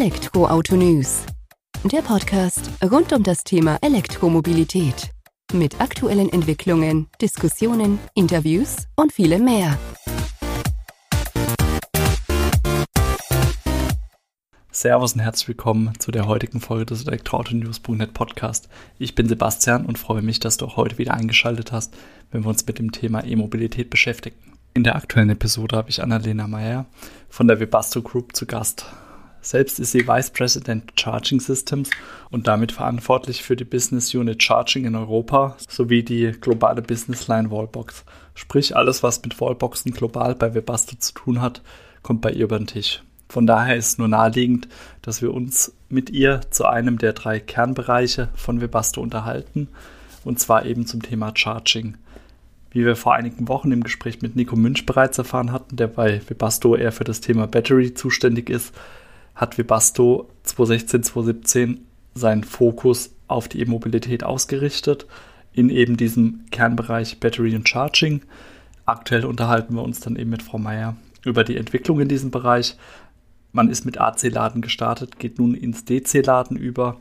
Elektroauto 0.00 0.76
News. 0.76 1.26
Der 1.84 2.00
Podcast 2.00 2.70
rund 2.90 3.12
um 3.12 3.22
das 3.22 3.44
Thema 3.44 3.76
Elektromobilität. 3.82 5.10
Mit 5.52 5.78
aktuellen 5.78 6.32
Entwicklungen, 6.32 7.08
Diskussionen, 7.20 7.98
Interviews 8.14 8.88
und 8.96 9.12
vielem 9.12 9.44
mehr. 9.44 9.78
Servus 14.70 15.12
und 15.12 15.20
herzlich 15.20 15.48
willkommen 15.48 15.92
zu 15.98 16.10
der 16.10 16.26
heutigen 16.26 16.60
Folge 16.60 16.86
des 16.86 17.06
Elektroauto-News.net 17.06 18.14
Podcast. 18.14 18.70
Ich 18.98 19.14
bin 19.14 19.28
Sebastian 19.28 19.84
und 19.84 19.98
freue 19.98 20.22
mich, 20.22 20.40
dass 20.40 20.56
du 20.56 20.64
auch 20.64 20.78
heute 20.78 20.96
wieder 20.96 21.12
eingeschaltet 21.12 21.72
hast, 21.72 21.94
wenn 22.30 22.42
wir 22.42 22.48
uns 22.48 22.66
mit 22.66 22.78
dem 22.78 22.90
Thema 22.92 23.22
E-Mobilität 23.22 23.90
beschäftigen. 23.90 24.38
In 24.72 24.82
der 24.82 24.96
aktuellen 24.96 25.28
Episode 25.28 25.76
habe 25.76 25.90
ich 25.90 26.02
Annalena 26.02 26.46
Meyer 26.46 26.86
von 27.28 27.48
der 27.48 27.60
Webasto 27.60 28.00
Group 28.00 28.34
zu 28.34 28.46
Gast. 28.46 28.86
Selbst 29.42 29.80
ist 29.80 29.92
sie 29.92 30.06
Vice 30.06 30.30
President 30.30 30.92
Charging 31.00 31.40
Systems 31.40 31.90
und 32.30 32.46
damit 32.46 32.72
verantwortlich 32.72 33.42
für 33.42 33.56
die 33.56 33.64
Business 33.64 34.14
Unit 34.14 34.42
Charging 34.42 34.84
in 34.84 34.94
Europa 34.94 35.56
sowie 35.68 36.02
die 36.02 36.32
globale 36.32 36.82
Business 36.82 37.26
Line 37.26 37.50
Wallbox. 37.50 38.04
Sprich, 38.34 38.76
alles, 38.76 39.02
was 39.02 39.22
mit 39.22 39.40
Wallboxen 39.40 39.92
global 39.92 40.34
bei 40.34 40.54
Webasto 40.54 40.96
zu 40.96 41.14
tun 41.14 41.40
hat, 41.40 41.62
kommt 42.02 42.20
bei 42.20 42.32
ihr 42.32 42.44
über 42.44 42.58
den 42.58 42.66
Tisch. 42.66 43.02
Von 43.28 43.46
daher 43.46 43.76
ist 43.76 43.98
nur 43.98 44.08
naheliegend, 44.08 44.68
dass 45.02 45.22
wir 45.22 45.32
uns 45.32 45.72
mit 45.88 46.10
ihr 46.10 46.40
zu 46.50 46.66
einem 46.66 46.98
der 46.98 47.12
drei 47.12 47.38
Kernbereiche 47.38 48.28
von 48.34 48.60
Webasto 48.60 49.00
unterhalten, 49.00 49.68
und 50.24 50.38
zwar 50.38 50.66
eben 50.66 50.84
zum 50.86 51.00
Thema 51.00 51.32
Charging. 51.34 51.96
Wie 52.72 52.84
wir 52.84 52.94
vor 52.94 53.14
einigen 53.14 53.48
Wochen 53.48 53.72
im 53.72 53.82
Gespräch 53.82 54.20
mit 54.20 54.36
Nico 54.36 54.54
Münch 54.54 54.84
bereits 54.84 55.18
erfahren 55.18 55.50
hatten, 55.50 55.76
der 55.76 55.86
bei 55.86 56.20
Webasto 56.28 56.76
eher 56.76 56.92
für 56.92 57.04
das 57.04 57.20
Thema 57.20 57.46
Battery 57.46 57.94
zuständig 57.94 58.50
ist, 58.50 58.74
hat 59.34 59.58
Webasto 59.58 60.28
2016, 60.44 61.02
2017 61.02 61.86
seinen 62.14 62.44
Fokus 62.44 63.10
auf 63.28 63.48
die 63.48 63.60
E-Mobilität 63.60 64.24
ausgerichtet, 64.24 65.06
in 65.52 65.70
eben 65.70 65.96
diesem 65.96 66.44
Kernbereich 66.50 67.20
Battery 67.20 67.54
und 67.54 67.68
Charging. 67.68 68.22
Aktuell 68.86 69.24
unterhalten 69.24 69.74
wir 69.74 69.82
uns 69.82 70.00
dann 70.00 70.16
eben 70.16 70.30
mit 70.30 70.42
Frau 70.42 70.58
Meier 70.58 70.96
über 71.24 71.44
die 71.44 71.56
Entwicklung 71.56 72.00
in 72.00 72.08
diesem 72.08 72.30
Bereich. 72.30 72.76
Man 73.52 73.68
ist 73.68 73.84
mit 73.84 74.00
AC-Laden 74.00 74.62
gestartet, 74.62 75.18
geht 75.18 75.38
nun 75.38 75.54
ins 75.54 75.84
DC-Laden 75.84 76.56
über. 76.56 76.98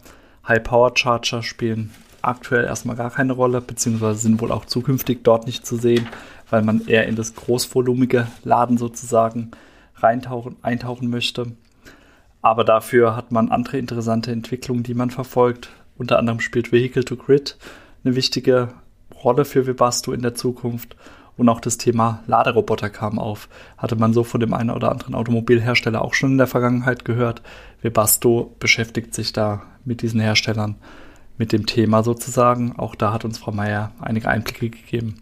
High-Power-Charger 0.47 1.43
spielen 1.43 1.91
aktuell 2.21 2.65
erstmal 2.65 2.95
gar 2.95 3.11
keine 3.11 3.33
Rolle, 3.33 3.61
beziehungsweise 3.61 4.19
sind 4.19 4.41
wohl 4.41 4.51
auch 4.51 4.65
zukünftig 4.65 5.23
dort 5.23 5.45
nicht 5.45 5.65
zu 5.65 5.77
sehen, 5.77 6.07
weil 6.49 6.61
man 6.61 6.85
eher 6.87 7.07
in 7.07 7.15
das 7.15 7.35
großvolumige 7.35 8.27
Laden 8.43 8.77
sozusagen 8.77 9.51
reintauchen, 9.95 10.57
eintauchen 10.61 11.09
möchte. 11.09 11.53
Aber 12.41 12.63
dafür 12.63 13.15
hat 13.15 13.31
man 13.31 13.49
andere 13.49 13.77
interessante 13.77 14.31
Entwicklungen, 14.31 14.83
die 14.83 14.93
man 14.93 15.09
verfolgt. 15.09 15.69
Unter 15.97 16.19
anderem 16.19 16.39
spielt 16.39 16.71
Vehicle 16.71 17.03
to 17.03 17.17
Grid 17.17 17.57
eine 18.03 18.15
wichtige 18.15 18.69
Rolle 19.23 19.43
für 19.43 19.67
Webasto 19.67 20.13
in 20.13 20.21
der 20.21 20.35
Zukunft. 20.35 20.95
Und 21.35 21.47
auch 21.47 21.61
das 21.61 21.77
Thema 21.77 22.21
Laderoboter 22.27 22.89
kam 22.89 23.17
auf. 23.17 23.47
Hatte 23.77 23.95
man 23.95 24.13
so 24.13 24.23
von 24.23 24.39
dem 24.41 24.53
einen 24.53 24.71
oder 24.71 24.91
anderen 24.91 25.15
Automobilhersteller 25.15 26.01
auch 26.01 26.13
schon 26.13 26.31
in 26.31 26.37
der 26.37 26.47
Vergangenheit 26.47 27.05
gehört. 27.05 27.41
Webasto 27.81 28.55
beschäftigt 28.59 29.13
sich 29.13 29.31
da 29.31 29.61
mit 29.85 30.01
diesen 30.01 30.19
Herstellern 30.19 30.75
mit 31.37 31.53
dem 31.53 31.65
Thema 31.65 32.03
sozusagen. 32.03 32.77
Auch 32.77 32.95
da 32.95 33.13
hat 33.13 33.25
uns 33.25 33.37
Frau 33.37 33.51
Meier 33.51 33.91
einige 34.01 34.27
Einblicke 34.27 34.69
gegeben. 34.69 35.21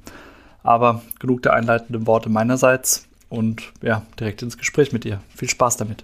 Aber 0.63 1.01
genug 1.19 1.43
der 1.43 1.53
einleitenden 1.53 2.07
Worte 2.07 2.29
meinerseits 2.29 3.07
und 3.29 3.71
ja, 3.81 4.01
direkt 4.19 4.41
ins 4.41 4.57
Gespräch 4.57 4.91
mit 4.91 5.05
ihr. 5.05 5.21
Viel 5.29 5.49
Spaß 5.49 5.77
damit. 5.77 6.03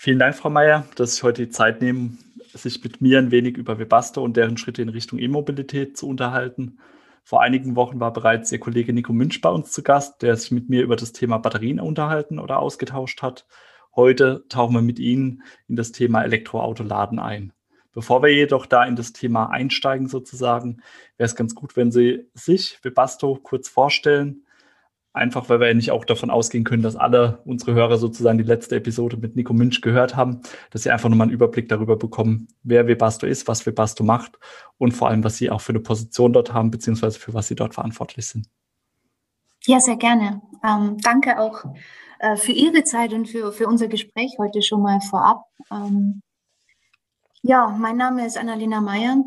Vielen 0.00 0.20
Dank, 0.20 0.36
Frau 0.36 0.48
Meier, 0.48 0.86
dass 0.94 1.16
Sie 1.16 1.22
heute 1.24 1.44
die 1.44 1.50
Zeit 1.50 1.82
nehmen, 1.82 2.18
sich 2.54 2.84
mit 2.84 3.00
mir 3.00 3.18
ein 3.18 3.32
wenig 3.32 3.56
über 3.56 3.80
Webasto 3.80 4.22
und 4.22 4.36
deren 4.36 4.56
Schritte 4.56 4.80
in 4.80 4.90
Richtung 4.90 5.18
E-Mobilität 5.18 5.96
zu 5.96 6.08
unterhalten. 6.08 6.78
Vor 7.24 7.42
einigen 7.42 7.74
Wochen 7.74 7.98
war 7.98 8.12
bereits 8.12 8.52
Ihr 8.52 8.60
Kollege 8.60 8.92
Nico 8.92 9.12
Münch 9.12 9.40
bei 9.40 9.48
uns 9.48 9.72
zu 9.72 9.82
Gast, 9.82 10.22
der 10.22 10.36
sich 10.36 10.52
mit 10.52 10.68
mir 10.68 10.84
über 10.84 10.94
das 10.94 11.10
Thema 11.10 11.38
Batterien 11.38 11.80
unterhalten 11.80 12.38
oder 12.38 12.60
ausgetauscht 12.60 13.22
hat. 13.22 13.48
Heute 13.96 14.44
tauchen 14.48 14.76
wir 14.76 14.82
mit 14.82 15.00
Ihnen 15.00 15.42
in 15.66 15.74
das 15.74 15.90
Thema 15.90 16.22
Elektroautoladen 16.22 17.18
ein. 17.18 17.52
Bevor 17.92 18.22
wir 18.22 18.32
jedoch 18.32 18.66
da 18.66 18.84
in 18.84 18.94
das 18.94 19.12
Thema 19.12 19.46
einsteigen 19.50 20.06
sozusagen, 20.06 20.80
wäre 21.16 21.26
es 21.26 21.34
ganz 21.34 21.56
gut, 21.56 21.74
wenn 21.74 21.90
Sie 21.90 22.28
sich, 22.34 22.78
Webasto, 22.84 23.36
kurz 23.42 23.68
vorstellen. 23.68 24.44
Einfach, 25.14 25.48
weil 25.48 25.58
wir 25.58 25.68
ja 25.68 25.74
nicht 25.74 25.90
auch 25.90 26.04
davon 26.04 26.30
ausgehen 26.30 26.64
können, 26.64 26.82
dass 26.82 26.94
alle 26.94 27.40
unsere 27.44 27.74
Hörer 27.74 27.96
sozusagen 27.96 28.38
die 28.38 28.44
letzte 28.44 28.76
Episode 28.76 29.16
mit 29.16 29.36
Nico 29.36 29.52
Münch 29.52 29.80
gehört 29.80 30.14
haben, 30.14 30.42
dass 30.70 30.82
sie 30.82 30.90
einfach 30.90 31.08
nochmal 31.08 31.26
einen 31.26 31.34
Überblick 31.34 31.68
darüber 31.68 31.96
bekommen, 31.96 32.48
wer 32.62 32.86
Webasto 32.86 33.26
ist, 33.26 33.48
was 33.48 33.66
Webasto 33.66 34.04
macht 34.04 34.38
und 34.76 34.92
vor 34.92 35.08
allem, 35.08 35.24
was 35.24 35.36
sie 35.38 35.50
auch 35.50 35.60
für 35.60 35.72
eine 35.72 35.80
Position 35.80 36.32
dort 36.32 36.52
haben, 36.52 36.70
beziehungsweise 36.70 37.18
für 37.18 37.34
was 37.34 37.48
sie 37.48 37.56
dort 37.56 37.74
verantwortlich 37.74 38.26
sind. 38.26 38.48
Ja, 39.64 39.80
sehr 39.80 39.96
gerne. 39.96 40.40
Ähm, 40.64 40.98
danke 41.02 41.38
auch 41.38 41.64
äh, 42.18 42.36
für 42.36 42.52
Ihre 42.52 42.84
Zeit 42.84 43.12
und 43.12 43.26
für, 43.28 43.52
für 43.52 43.66
unser 43.66 43.88
Gespräch 43.88 44.36
heute 44.38 44.62
schon 44.62 44.82
mal 44.82 45.00
vorab. 45.00 45.44
Ähm, 45.70 46.22
ja, 47.42 47.68
mein 47.68 47.96
Name 47.96 48.26
ist 48.26 48.36
Annalena 48.36 48.80
Meyer, 48.80 49.24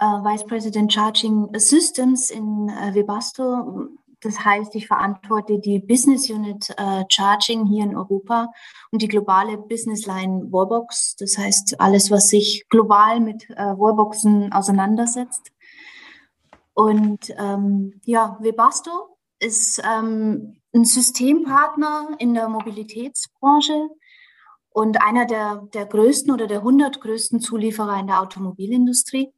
äh, 0.00 0.04
Vice 0.04 0.46
President 0.46 0.92
Charging 0.92 1.48
Systems 1.54 2.30
in 2.30 2.68
äh, 2.68 2.94
Webasto. 2.94 3.88
Das 4.24 4.44
heißt, 4.44 4.74
ich 4.74 4.86
verantworte 4.86 5.58
die 5.58 5.78
Business 5.80 6.30
Unit 6.30 6.70
äh, 6.78 7.04
Charging 7.08 7.66
hier 7.66 7.84
in 7.84 7.96
Europa 7.96 8.48
und 8.90 9.02
die 9.02 9.08
globale 9.08 9.58
Business 9.58 10.06
Line 10.06 10.50
Wallbox. 10.50 11.16
Das 11.16 11.36
heißt, 11.36 11.80
alles, 11.80 12.10
was 12.10 12.30
sich 12.30 12.66
global 12.70 13.20
mit 13.20 13.48
äh, 13.50 13.56
Wallboxen 13.56 14.52
auseinandersetzt. 14.52 15.52
Und 16.72 17.32
ähm, 17.38 18.00
ja, 18.04 18.36
Webasto 18.40 19.18
ist 19.38 19.82
ähm, 19.84 20.60
ein 20.74 20.84
Systempartner 20.84 22.16
in 22.18 22.34
der 22.34 22.48
Mobilitätsbranche 22.48 23.88
und 24.70 25.00
einer 25.02 25.26
der, 25.26 25.68
der 25.72 25.86
größten 25.86 26.32
oder 26.32 26.46
der 26.46 26.58
100 26.58 27.00
größten 27.00 27.40
Zulieferer 27.40 28.00
in 28.00 28.08
der 28.08 28.20
Automobilindustrie. 28.20 29.32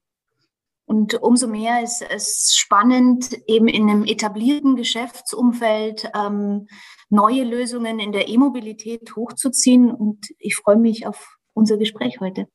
Und 0.86 1.20
umso 1.20 1.48
mehr 1.48 1.82
ist 1.82 2.02
es 2.08 2.54
spannend, 2.56 3.36
eben 3.48 3.66
in 3.66 3.91
einem 3.91 4.04
etablierten 4.04 4.76
Geschäftsumfeld 4.76 6.10
ähm, 6.14 6.69
neue 7.10 7.42
Lösungen 7.42 7.98
in 7.98 8.12
der 8.12 8.28
E-Mobilität 8.28 9.16
hochzuziehen. 9.16 9.91
Und 9.91 10.28
ich 10.38 10.54
freue 10.54 10.76
mich 10.76 11.06
auf 11.06 11.36
unser 11.54 11.76
Gespräch 11.76 12.20
heute. 12.20 12.46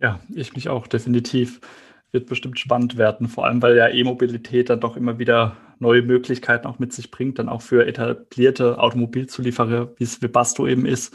Ja, 0.00 0.20
ich 0.34 0.54
mich 0.54 0.68
auch 0.68 0.88
definitiv. 0.88 1.60
Wird 2.10 2.26
bestimmt 2.26 2.58
spannend 2.58 2.96
werden, 2.96 3.28
vor 3.28 3.46
allem 3.46 3.62
weil 3.62 3.76
ja 3.76 3.88
E-Mobilität 3.88 4.70
dann 4.70 4.80
doch 4.80 4.96
immer 4.96 5.18
wieder 5.18 5.56
neue 5.78 6.02
Möglichkeiten 6.02 6.66
auch 6.66 6.78
mit 6.78 6.92
sich 6.92 7.10
bringt, 7.10 7.38
dann 7.38 7.48
auch 7.48 7.62
für 7.62 7.86
etablierte 7.86 8.78
Automobilzulieferer, 8.78 9.92
wie 9.96 10.04
es 10.04 10.22
Webasto 10.22 10.66
eben 10.66 10.86
ist, 10.86 11.14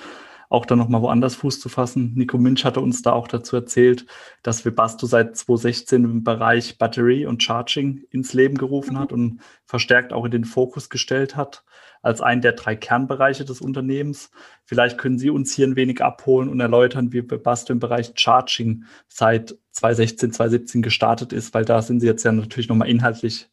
auch 0.49 0.65
dann 0.65 0.79
nochmal 0.79 1.01
woanders 1.01 1.35
Fuß 1.35 1.59
zu 1.59 1.69
fassen. 1.69 2.13
Nico 2.15 2.37
Münch 2.37 2.65
hatte 2.65 2.81
uns 2.81 3.01
da 3.01 3.13
auch 3.13 3.27
dazu 3.27 3.55
erzählt, 3.55 4.05
dass 4.43 4.65
Webasto 4.65 5.05
seit 5.05 5.37
2016 5.37 6.03
im 6.03 6.23
Bereich 6.23 6.77
Battery 6.77 7.25
und 7.25 7.41
Charging 7.41 8.03
ins 8.09 8.33
Leben 8.33 8.57
gerufen 8.57 8.97
hat 8.99 9.11
und 9.11 9.41
verstärkt 9.65 10.11
auch 10.11 10.25
in 10.25 10.31
den 10.31 10.45
Fokus 10.45 10.89
gestellt 10.89 11.35
hat 11.35 11.63
als 12.01 12.21
einen 12.21 12.41
der 12.41 12.53
drei 12.53 12.75
Kernbereiche 12.75 13.45
des 13.45 13.61
Unternehmens. 13.61 14.31
Vielleicht 14.65 14.97
können 14.97 15.19
Sie 15.19 15.29
uns 15.29 15.53
hier 15.53 15.67
ein 15.67 15.75
wenig 15.75 16.01
abholen 16.01 16.49
und 16.49 16.59
erläutern, 16.59 17.11
wie 17.11 17.29
Webasto 17.29 17.73
im 17.73 17.79
Bereich 17.79 18.13
Charging 18.15 18.85
seit 19.07 19.57
2016, 19.71 20.31
2017 20.31 20.81
gestartet 20.81 21.33
ist, 21.33 21.53
weil 21.53 21.65
da 21.65 21.81
sind 21.81 21.99
Sie 21.99 22.07
jetzt 22.07 22.23
ja 22.23 22.31
natürlich 22.31 22.69
nochmal 22.69 22.89
inhaltlich 22.89 23.49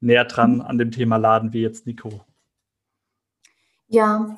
näher 0.00 0.24
dran 0.24 0.60
an 0.60 0.78
dem 0.78 0.92
Thema 0.92 1.16
Laden 1.16 1.52
wie 1.52 1.62
jetzt 1.62 1.86
Nico. 1.86 2.24
Ja, 3.88 4.36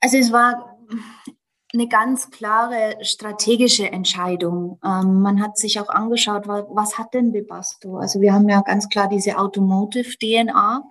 also 0.00 0.16
es 0.16 0.32
war 0.32 0.76
eine 1.72 1.88
ganz 1.88 2.30
klare 2.30 2.96
strategische 3.02 3.90
Entscheidung. 3.90 4.78
Ähm, 4.84 5.20
man 5.20 5.42
hat 5.42 5.58
sich 5.58 5.78
auch 5.80 5.90
angeschaut, 5.90 6.48
was, 6.48 6.64
was 6.70 6.98
hat 6.98 7.12
denn 7.12 7.32
Webasto? 7.32 7.98
Also 7.98 8.20
wir 8.20 8.32
haben 8.32 8.48
ja 8.48 8.62
ganz 8.62 8.88
klar 8.88 9.08
diese 9.08 9.38
Automotive-DNA. 9.38 10.82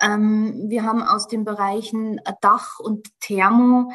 Ähm, 0.00 0.64
wir 0.68 0.82
haben 0.82 1.02
aus 1.02 1.28
den 1.28 1.44
Bereichen 1.44 2.20
Dach 2.40 2.80
und 2.80 3.08
Thermo 3.20 3.92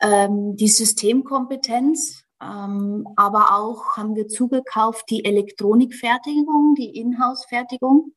ähm, 0.00 0.56
die 0.56 0.68
Systemkompetenz, 0.68 2.24
ähm, 2.42 3.06
aber 3.16 3.54
auch 3.58 3.96
haben 3.96 4.16
wir 4.16 4.28
zugekauft 4.28 5.10
die 5.10 5.24
Elektronikfertigung, 5.24 6.74
die 6.76 6.96
Inhouse-Fertigung. 6.98 8.12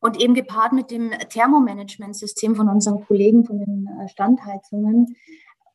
Und 0.00 0.20
eben 0.20 0.34
gepaart 0.34 0.74
mit 0.74 0.90
dem 0.90 1.12
Thermomanagementsystem 1.12 2.56
von 2.56 2.68
unseren 2.68 3.06
Kollegen 3.06 3.46
von 3.46 3.58
den 3.58 3.88
äh, 4.00 4.08
Standheizungen 4.08 5.16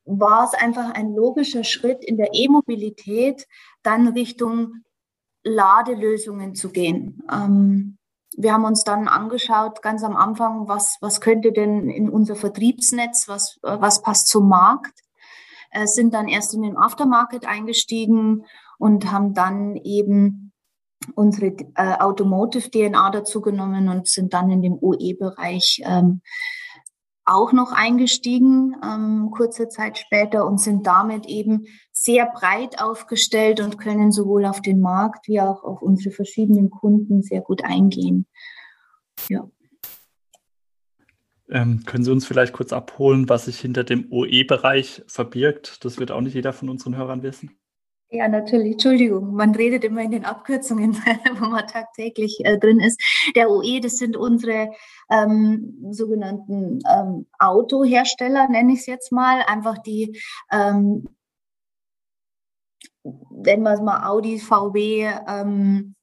war 0.10 0.46
es 0.46 0.54
einfach 0.54 0.94
ein 0.94 1.14
logischer 1.14 1.64
Schritt 1.64 2.04
in 2.04 2.18
der 2.18 2.30
E-Mobilität, 2.34 3.48
dann 3.84 4.08
Richtung 4.10 4.84
Ladelösungen 5.44 6.56
zu 6.56 6.70
gehen. 6.70 7.22
Ähm, 7.32 7.98
wir 8.36 8.54
haben 8.54 8.66
uns 8.66 8.84
dann 8.84 9.08
angeschaut, 9.08 9.82
ganz 9.82 10.04
am 10.04 10.16
Anfang, 10.16 10.68
was, 10.68 10.98
was 11.02 11.22
könnte 11.22 11.52
denn 11.52 11.90
in 11.90 12.10
unser 12.10 12.36
Vertriebsnetz, 12.36 13.28
was, 13.28 13.60
was 13.62 14.02
passt 14.02 14.28
zum 14.28 14.48
Markt. 14.48 15.00
äh, 15.72 15.86
sind 15.86 16.14
dann 16.14 16.28
erst 16.28 16.54
in 16.54 16.64
den 16.64 16.78
Aftermarket 16.78 17.46
eingestiegen 17.46 18.46
und 18.80 19.12
haben 19.12 19.34
dann 19.34 19.76
eben 19.76 20.52
unsere 21.16 21.56
äh, 21.76 21.98
Automotive 22.00 22.72
DNA 22.72 23.12
dazu 23.12 23.42
genommen 23.42 23.90
und 23.90 24.08
sind 24.08 24.34
dann 24.34 24.50
in 24.50 24.62
dem 24.62 24.78
OE-Bereich 24.82 25.82
ähm, 25.86 26.22
auch 27.30 27.54
noch 27.54 27.72
eingestiegen, 27.72 28.76
ähm, 28.84 29.32
kurze 29.32 29.70
Zeit 29.70 29.98
später, 29.98 30.46
und 30.46 30.60
sind 30.60 30.88
damit 30.88 31.26
eben 31.28 31.66
sehr 31.92 32.26
breit 32.26 32.82
aufgestellt 32.82 33.60
und 33.60 33.78
können 33.78 34.12
sowohl 34.12 34.46
auf 34.46 34.62
den 34.62 34.80
Markt 34.80 35.28
wie 35.28 35.40
auch 35.42 35.64
auf 35.64 35.82
unsere 35.82 36.14
verschiedenen 36.14 36.70
Kunden 36.70 37.22
sehr 37.22 37.42
gut 37.42 37.64
eingehen. 37.64 38.26
Ja. 39.30 39.50
Ähm, 41.50 41.84
können 41.86 42.04
Sie 42.04 42.12
uns 42.12 42.26
vielleicht 42.26 42.54
kurz 42.54 42.72
abholen, 42.74 43.28
was 43.28 43.46
sich 43.46 43.60
hinter 43.60 43.84
dem 43.84 44.12
OE-Bereich 44.12 45.04
verbirgt? 45.08 45.84
Das 45.84 45.98
wird 45.98 46.12
auch 46.12 46.22
nicht 46.22 46.36
jeder 46.36 46.54
von 46.54 46.70
unseren 46.70 46.96
Hörern 46.96 47.24
wissen. 47.24 47.59
Ja, 48.12 48.28
natürlich. 48.28 48.74
Entschuldigung, 48.74 49.36
man 49.36 49.54
redet 49.54 49.84
immer 49.84 50.02
in 50.02 50.10
den 50.10 50.26
Abkürzungen, 50.26 50.96
wo 51.40 51.46
man 51.46 51.68
tagtäglich 51.68 52.40
äh, 52.44 52.58
drin 52.58 52.80
ist. 52.80 53.00
Der 53.36 53.52
OE, 53.52 53.80
das 53.82 53.98
sind 53.98 54.18
unsere 54.18 54.72
ähm, 55.12 55.78
sogenannten 55.92 56.80
ähm, 56.90 57.28
Autohersteller, 57.38 58.48
nenne 58.50 58.74
ich 58.74 58.80
es 58.80 58.86
jetzt 58.88 59.12
mal. 59.12 59.44
Einfach 59.46 59.78
die, 59.78 60.20
ähm, 60.52 61.08
nennen 63.30 63.64
wir 63.64 63.74
es 63.74 63.82
mal 63.82 64.08
Audi, 64.10 64.40
VW, 64.40 65.08
ähm, 65.28 65.96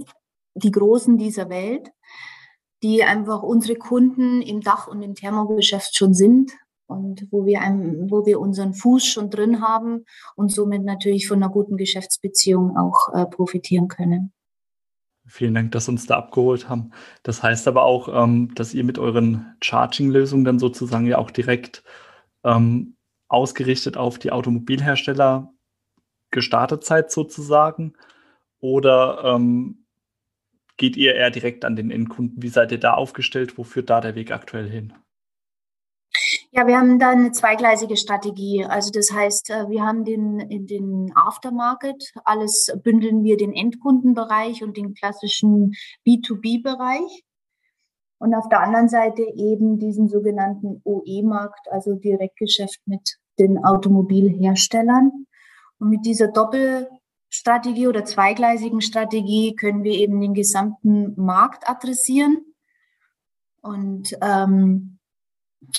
die 0.55 0.71
Großen 0.71 1.19
dieser 1.19 1.49
Welt, 1.49 1.91
die 2.85 3.03
einfach 3.03 3.43
unsere 3.43 3.77
Kunden 3.77 4.43
im 4.43 4.61
Dach- 4.61 4.87
und 4.87 5.03
im 5.03 5.17
Thermogeschäft 5.17 5.97
schon 5.97 6.15
sind 6.15 6.53
und 6.87 7.27
wo 7.31 7.47
wir, 7.47 7.61
einem, 7.61 8.11
wo 8.11 8.27
wir 8.27 8.41
unseren 8.41 8.75
Fuß 8.75 9.05
schon 9.05 9.31
drin 9.31 9.61
haben 9.61 10.05
und 10.35 10.51
somit 10.51 10.85
natürlich 10.85 11.29
von 11.29 11.43
einer 11.43 11.53
guten 11.53 11.77
Geschäftsbeziehung 11.77 12.77
auch 12.77 13.13
äh, 13.15 13.27
profitieren 13.27 13.89
können. 13.89 14.33
Vielen 15.29 15.55
Dank, 15.55 15.73
dass 15.73 15.87
Sie 15.87 15.91
uns 15.91 16.07
da 16.07 16.17
abgeholt 16.17 16.69
haben. 16.69 16.93
Das 17.25 17.43
heißt 17.43 17.67
aber 17.67 17.83
auch, 17.85 18.09
ähm, 18.25 18.55
dass 18.55 18.75
ihr 18.75 18.85
mit 18.85 18.99
euren 18.99 19.57
Charging-Lösungen 19.61 20.45
dann 20.45 20.61
sozusagen 20.61 21.07
ja 21.07 21.19
auch 21.19 21.33
direkt 21.33 21.83
ähm, 22.45 22.97
ausgerichtet 23.29 23.97
auf 23.97 24.19
die 24.21 24.31
Automobilhersteller 24.31 25.53
gestartet 26.31 26.85
seid 26.85 27.11
sozusagen 27.11 27.95
oder 28.61 29.23
ähm, 29.25 29.87
geht 30.77 30.97
ihr 30.97 31.15
eher 31.15 31.31
direkt 31.31 31.65
an 31.65 31.75
den 31.77 31.91
Endkunden? 31.91 32.43
Wie 32.43 32.49
seid 32.49 32.71
ihr 32.71 32.79
da 32.79 32.95
aufgestellt? 32.95 33.59
Wo 33.59 33.65
führt 33.65 33.91
da 33.91 34.01
der 34.01 34.15
Weg 34.15 34.31
aktuell 34.31 34.69
hin? 34.69 34.93
Ja, 36.57 36.67
wir 36.67 36.79
haben 36.79 36.99
da 36.99 37.11
eine 37.11 37.33
zweigleisige 37.33 37.99
Strategie. 37.99 38.65
Also 38.65 38.91
das 38.91 39.13
heißt, 39.13 39.51
äh, 39.51 39.69
wir 39.69 39.83
haben 39.83 40.07
den, 40.07 40.67
den 40.67 41.13
Aftermarket, 41.15 42.15
alles 42.25 42.75
bündeln 42.83 43.25
wir 43.25 43.37
den 43.37 43.53
Endkundenbereich 43.53 44.63
und 44.63 44.79
den 44.79 44.95
klassischen 44.95 45.75
B2B-Bereich. 46.07 47.25
Und 48.17 48.35
auf 48.35 48.49
der 48.49 48.61
anderen 48.61 48.89
Seite 48.89 49.21
eben 49.35 49.79
diesen 49.79 50.09
sogenannten 50.09 50.81
OE-Markt, 50.85 51.71
also 51.71 51.93
Direktgeschäft 51.93 52.81
mit 52.87 53.19
den 53.39 53.63
Automobilherstellern. 53.63 55.27
Und 55.79 55.91
mit 55.91 56.07
dieser 56.07 56.29
Doppelstrategie 56.29 57.87
oder 57.87 58.07
zweigleisigen 58.07 58.81
Strategie 58.81 59.55
können 59.57 59.85
wir 59.85 59.93
eben 59.93 60.19
den 60.23 60.33
gesamten 60.33 61.13
Markt 61.21 61.69
adressieren. 61.69 62.39
Und 63.61 64.17
ähm, 64.23 64.96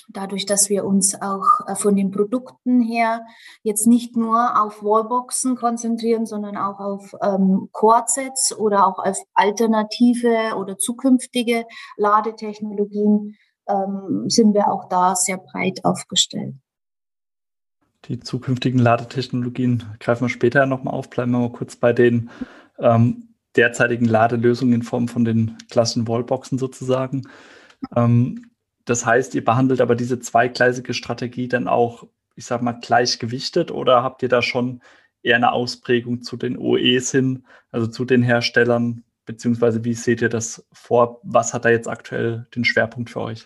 dadurch, 0.09 0.45
dass 0.45 0.69
wir 0.69 0.85
uns 0.85 1.19
auch 1.21 1.67
äh, 1.67 1.75
von 1.75 1.95
den 1.95 2.11
Produkten 2.11 2.81
her 2.81 3.25
jetzt 3.63 3.87
nicht 3.87 4.15
nur 4.15 4.61
auf 4.61 4.83
Wallboxen 4.83 5.55
konzentrieren, 5.55 6.25
sondern 6.25 6.57
auch 6.57 6.79
auf 6.79 7.15
ähm, 7.21 7.69
Core-Sets 7.71 8.57
oder 8.57 8.87
auch 8.87 8.99
auf 8.99 9.17
alternative 9.33 10.55
oder 10.57 10.77
zukünftige 10.77 11.65
Ladetechnologien, 11.97 13.35
ähm, 13.67 14.25
sind 14.27 14.53
wir 14.53 14.71
auch 14.71 14.87
da 14.89 15.15
sehr 15.15 15.37
breit 15.37 15.83
aufgestellt. 15.83 16.55
Die 18.05 18.19
zukünftigen 18.19 18.79
Ladetechnologien 18.79 19.83
greifen 19.99 20.25
wir 20.25 20.29
später 20.29 20.65
nochmal 20.65 20.93
auf. 20.93 21.09
Bleiben 21.09 21.31
wir 21.31 21.39
mal 21.39 21.51
kurz 21.51 21.75
bei 21.75 21.91
den 21.91 22.29
ähm, 22.79 23.35
derzeitigen 23.57 24.05
Ladelösungen 24.05 24.75
in 24.75 24.83
Form 24.83 25.07
von 25.07 25.25
den 25.25 25.57
klassischen 25.69 26.07
Wallboxen 26.07 26.57
sozusagen. 26.57 27.23
Ähm, 27.95 28.51
das 28.87 29.05
heißt, 29.05 29.35
ihr 29.35 29.43
behandelt 29.43 29.81
aber 29.81 29.95
diese 29.95 30.19
zweigleisige 30.19 30.93
Strategie 30.93 31.49
dann 31.49 31.67
auch, 31.67 32.07
ich 32.35 32.45
sag 32.45 32.61
mal, 32.61 32.71
gleichgewichtet 32.71 33.69
oder 33.69 34.01
habt 34.01 34.23
ihr 34.23 34.29
da 34.29 34.41
schon 34.41 34.81
eher 35.23 35.35
eine 35.35 35.51
Ausprägung 35.51 36.21
zu 36.21 36.37
den 36.37 36.57
OEs 36.57 37.11
hin, 37.11 37.45
also 37.69 37.87
zu 37.87 38.05
den 38.05 38.23
Herstellern, 38.23 39.03
beziehungsweise 39.25 39.83
wie 39.83 39.93
seht 39.93 40.21
ihr 40.21 40.29
das 40.29 40.65
vor? 40.71 41.19
Was 41.23 41.53
hat 41.53 41.65
da 41.65 41.69
jetzt 41.69 41.89
aktuell 41.89 42.47
den 42.55 42.63
Schwerpunkt 42.63 43.09
für 43.09 43.21
euch? 43.21 43.45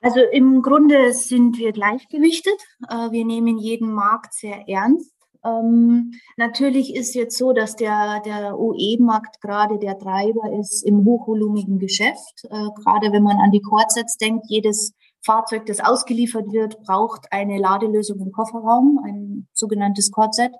Also 0.00 0.20
im 0.32 0.62
Grunde 0.62 1.12
sind 1.12 1.58
wir 1.58 1.72
gleichgewichtet. 1.72 2.60
Äh, 2.88 3.10
wir 3.10 3.24
nehmen 3.24 3.58
jeden 3.58 3.92
Markt 3.92 4.34
sehr 4.34 4.68
ernst. 4.68 5.11
Ähm, 5.44 6.12
natürlich 6.36 6.94
ist 6.94 7.14
jetzt 7.14 7.36
so, 7.36 7.52
dass 7.52 7.76
der, 7.76 8.20
der 8.20 8.58
UE-Markt 8.58 9.40
gerade 9.40 9.78
der 9.78 9.98
Treiber 9.98 10.52
ist 10.58 10.82
im 10.82 11.04
hochvolumigen 11.04 11.78
Geschäft. 11.78 12.44
Äh, 12.44 12.68
gerade 12.82 13.12
wenn 13.12 13.22
man 13.22 13.38
an 13.38 13.50
die 13.50 13.60
Cordsets 13.60 14.16
denkt, 14.16 14.46
jedes 14.48 14.92
Fahrzeug, 15.24 15.66
das 15.66 15.80
ausgeliefert 15.80 16.52
wird, 16.52 16.82
braucht 16.82 17.32
eine 17.32 17.58
Ladelösung 17.58 18.20
im 18.20 18.32
Kofferraum, 18.32 19.00
ein 19.04 19.48
sogenanntes 19.52 20.10
Cordset. 20.10 20.52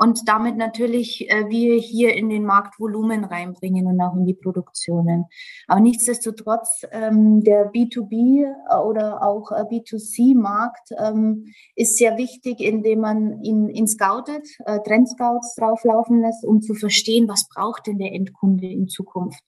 Und 0.00 0.28
damit 0.28 0.56
natürlich 0.56 1.28
äh, 1.28 1.48
wir 1.48 1.74
hier 1.74 2.14
in 2.14 2.28
den 2.28 2.44
Marktvolumen 2.44 3.24
reinbringen 3.24 3.86
und 3.86 4.00
auch 4.00 4.14
in 4.14 4.24
die 4.26 4.34
Produktionen. 4.34 5.24
Aber 5.66 5.80
nichtsdestotrotz, 5.80 6.86
ähm, 6.92 7.42
der 7.42 7.72
B2B 7.72 8.46
oder 8.84 9.24
auch 9.24 9.50
äh, 9.50 9.64
B2C-Markt 9.64 10.92
ähm, 10.96 11.46
ist 11.74 11.98
sehr 11.98 12.16
wichtig, 12.16 12.60
indem 12.60 13.00
man 13.00 13.42
ihn, 13.42 13.68
ihn 13.68 13.88
scoutet, 13.88 14.46
äh, 14.66 14.78
Trendscouts 14.86 15.56
drauflaufen 15.56 16.20
lässt, 16.20 16.44
um 16.44 16.62
zu 16.62 16.74
verstehen, 16.74 17.28
was 17.28 17.48
braucht 17.48 17.88
denn 17.88 17.98
der 17.98 18.12
Endkunde 18.12 18.68
in 18.68 18.86
Zukunft. 18.86 19.42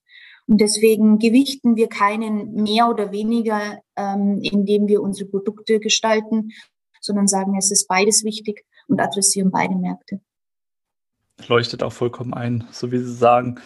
Und 0.49 0.61
deswegen 0.61 1.21
gewichten 1.21 1.77
wir 1.77 1.89
keinen 1.89 2.55
mehr 2.55 2.89
oder 2.89 3.13
weniger, 3.13 3.79
ähm, 3.95 4.41
indem 4.43 4.89
wir 4.89 5.01
unsere 5.01 5.31
Produkte 5.31 5.79
gestalten, 5.79 6.51
sondern 7.01 7.29
sagen, 7.29 7.57
es 7.57 7.71
ist 7.71 7.87
beides 7.87 8.25
wichtig 8.25 8.65
und 8.89 9.01
adressieren 9.01 9.53
beide 9.53 9.77
Märkte. 9.77 10.21
Leuchtet 11.49 11.83
auch 11.83 11.93
vollkommen 11.93 12.35
ein, 12.35 12.67
so 12.71 12.93
wie 12.93 12.99
Sie 12.99 13.15
sagen. 13.15 13.61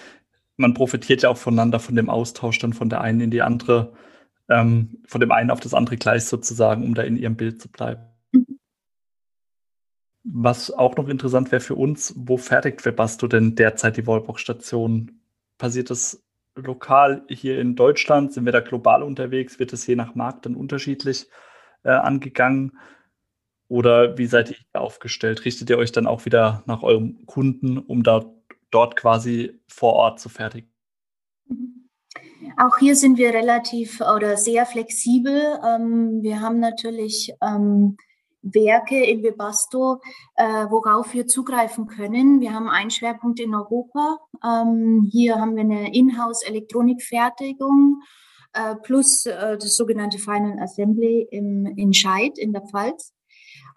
Man 0.56 0.74
profitiert 0.74 1.22
ja 1.22 1.28
auch 1.28 1.36
voneinander 1.36 1.80
von 1.80 1.96
dem 1.96 2.08
Austausch 2.08 2.58
dann 2.58 2.72
von 2.72 2.88
der 2.88 3.00
einen 3.00 3.20
in 3.20 3.30
die 3.30 3.42
andere, 3.42 3.92
ähm, 4.48 5.02
von 5.06 5.20
dem 5.20 5.32
einen 5.32 5.50
auf 5.50 5.60
das 5.60 5.74
andere 5.74 5.96
Gleis 5.96 6.28
sozusagen, 6.28 6.84
um 6.84 6.94
da 6.94 7.02
in 7.02 7.16
Ihrem 7.16 7.36
Bild 7.36 7.60
zu 7.60 7.68
bleiben. 7.68 8.02
Mhm. 8.32 8.58
Was 10.22 10.70
auch 10.70 10.96
noch 10.96 11.08
interessant 11.08 11.52
wäre 11.52 11.60
für 11.60 11.74
uns, 11.74 12.14
wo 12.16 12.36
fertigt 12.36 12.84
Webasto 12.84 13.26
denn 13.26 13.56
derzeit 13.56 13.96
die 13.96 14.06
Wallbox-Station? 14.06 15.20
Passiert 15.58 15.90
das 15.90 16.22
lokal 16.54 17.24
hier 17.28 17.60
in 17.60 17.76
Deutschland? 17.76 18.32
Sind 18.32 18.44
wir 18.44 18.52
da 18.52 18.60
global 18.60 19.02
unterwegs? 19.02 19.58
Wird 19.58 19.72
es 19.72 19.86
je 19.86 19.96
nach 19.96 20.14
Markt 20.14 20.46
dann 20.46 20.54
unterschiedlich 20.54 21.28
äh, 21.82 21.90
angegangen? 21.90 22.78
Oder 23.68 24.18
wie 24.18 24.26
seid 24.26 24.50
ihr 24.50 24.80
aufgestellt? 24.80 25.44
Richtet 25.44 25.70
ihr 25.70 25.78
euch 25.78 25.92
dann 25.92 26.06
auch 26.06 26.24
wieder 26.24 26.62
nach 26.66 26.82
eurem 26.82 27.24
Kunden, 27.26 27.78
um 27.78 28.02
da, 28.02 28.24
dort 28.70 28.96
quasi 28.96 29.60
vor 29.68 29.94
Ort 29.94 30.20
zu 30.20 30.28
fertigen? 30.28 30.70
Auch 32.56 32.78
hier 32.78 32.94
sind 32.94 33.18
wir 33.18 33.32
relativ 33.32 34.00
oder 34.00 34.36
sehr 34.36 34.66
flexibel. 34.66 35.58
Ähm, 35.66 36.22
wir 36.22 36.40
haben 36.40 36.60
natürlich 36.60 37.32
ähm, 37.40 37.96
Werke 38.42 39.02
in 39.02 39.22
Webasto, 39.22 40.00
äh, 40.36 40.66
worauf 40.68 41.14
wir 41.14 41.26
zugreifen 41.26 41.86
können. 41.86 42.40
Wir 42.40 42.52
haben 42.52 42.68
einen 42.68 42.90
Schwerpunkt 42.90 43.40
in 43.40 43.54
Europa. 43.54 44.18
Ähm, 44.44 45.08
hier 45.10 45.36
haben 45.36 45.56
wir 45.56 45.62
eine 45.62 45.94
Inhouse-Elektronikfertigung 45.94 48.02
äh, 48.52 48.74
plus 48.76 49.26
äh, 49.26 49.56
das 49.56 49.76
sogenannte 49.76 50.18
Final 50.18 50.58
Assembly 50.60 51.26
im, 51.30 51.66
in 51.76 51.94
Scheid 51.94 52.38
in 52.38 52.52
der 52.52 52.62
Pfalz. 52.62 53.13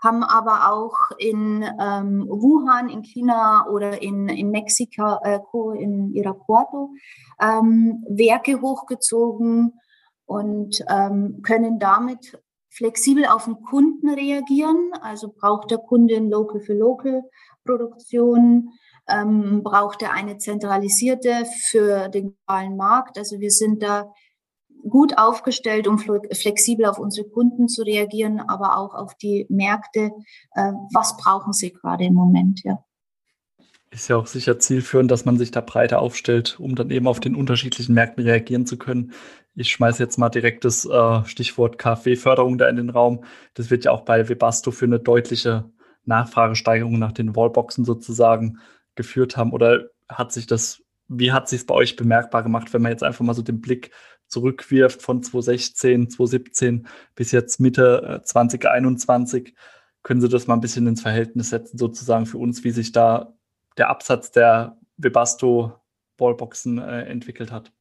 Haben 0.04 0.24
aber 0.24 0.72
auch 0.72 0.96
in 1.18 1.64
ähm, 1.64 2.28
Wuhan 2.30 2.90
in 2.90 3.04
China 3.04 3.68
oder 3.70 4.02
in, 4.02 4.30
in 4.30 4.52
Mexiko 4.52 5.18
äh, 5.24 5.40
in 5.82 6.14
Irapuato 6.14 6.92
ähm, 7.42 8.04
Werke 8.08 8.62
hochgezogen 8.62 9.74
und 10.26 10.84
ähm, 10.90 11.42
können 11.42 11.80
damit 11.80 12.38
flexibel 12.70 13.26
auf 13.26 13.46
den 13.46 13.62
Kunden 13.64 14.10
reagieren. 14.10 14.92
Also 15.02 15.34
braucht 15.36 15.72
der 15.72 15.80
Kunde 15.80 16.16
ein 16.16 16.30
Local 16.30 16.62
für 16.62 16.74
Local 16.74 17.24
Produktion, 17.66 18.70
ähm, 19.10 19.64
braucht 19.64 20.02
er 20.02 20.14
eine 20.14 20.38
zentralisierte 20.38 21.46
für 21.70 22.10
den 22.10 22.36
globalen 22.36 22.78
Markt. 22.78 23.18
Also 23.18 23.40
wir 23.40 23.52
sind 23.52 23.82
da 23.82 24.14
gut 24.90 25.18
aufgestellt, 25.18 25.88
um 25.88 26.00
flexibel 26.00 26.86
auf 26.86 27.00
unsere 27.00 27.28
Kunden 27.28 27.68
zu 27.68 27.84
reagieren, 27.84 28.40
aber 28.40 28.78
auch 28.78 28.94
auf 28.94 29.16
die 29.16 29.46
Märkte. 29.50 30.12
Äh, 30.52 30.72
was 30.94 31.18
brauchen 31.18 31.54
sie 31.54 31.72
gerade 31.72 32.06
im 32.06 32.14
Moment? 32.14 32.62
Ja. 32.64 32.84
Ist 33.90 34.10
ja 34.10 34.18
auch 34.18 34.28
sicher 34.28 34.60
zielführend, 34.60 35.10
dass 35.10 35.24
man 35.24 35.38
sich 35.38 35.52
da 35.52 35.62
breiter 35.62 36.00
aufstellt, 36.02 36.60
um 36.60 36.76
dann 36.76 36.92
eben 36.92 37.08
auf 37.08 37.22
den 37.22 37.36
unterschiedlichen 37.36 37.94
Märkten 37.94 38.24
reagieren 38.24 38.66
zu 38.66 38.78
können. 38.78 39.14
Ich 39.56 39.72
schmeiße 39.72 40.04
jetzt 40.04 40.18
mal 40.18 40.30
direkt 40.30 40.66
das 40.66 40.86
äh, 40.86 41.26
Stichwort 41.26 41.78
KfW-Förderung 41.78 42.58
da 42.58 42.68
in 42.68 42.76
den 42.76 42.90
Raum. 42.90 43.24
Das 43.54 43.70
wird 43.72 43.86
ja 43.86 43.92
auch 43.92 44.02
bei 44.02 44.28
Webasto 44.28 44.72
für 44.72 44.86
eine 44.86 45.00
deutliche 45.00 45.72
Nachfragesteigerung 46.04 47.00
nach 47.00 47.14
den 47.14 47.36
Wallboxen 47.36 47.86
sozusagen 47.86 48.60
geführt 48.96 49.38
haben. 49.38 49.54
Oder 49.54 49.86
hat 50.10 50.34
sich 50.34 50.48
das, 50.48 50.84
wie 51.08 51.32
hat 51.32 51.48
sich 51.48 51.62
es 51.62 51.66
bei 51.66 51.74
euch 51.74 51.96
bemerkbar 51.96 52.44
gemacht, 52.44 52.74
wenn 52.74 52.82
man 52.82 52.92
jetzt 52.92 53.04
einfach 53.04 53.24
mal 53.24 53.34
so 53.34 53.42
den 53.42 53.62
Blick 53.62 53.92
zurückwirft 54.28 55.02
von 55.02 55.24
2016, 55.24 56.10
2017 56.10 56.88
bis 57.16 57.32
jetzt 57.32 57.60
Mitte 57.60 58.22
2021? 58.24 59.48
Äh, 59.48 59.54
Können 60.04 60.22
Sie 60.22 60.30
das 60.30 60.48
mal 60.48 60.56
ein 60.56 60.62
bisschen 60.62 60.88
ins 60.88 61.02
Verhältnis 61.02 61.50
setzen, 61.50 61.78
sozusagen 61.78 62.26
für 62.26 62.38
uns, 62.38 62.64
wie 62.64 62.72
sich 62.72 62.92
da 62.92 63.34
der 63.78 63.90
Absatz 63.90 64.32
der 64.32 64.78
Webasto 64.98 65.74
Wallboxen 66.18 66.80
äh, 66.80 67.04
entwickelt 67.04 67.52
hat? 67.52 67.72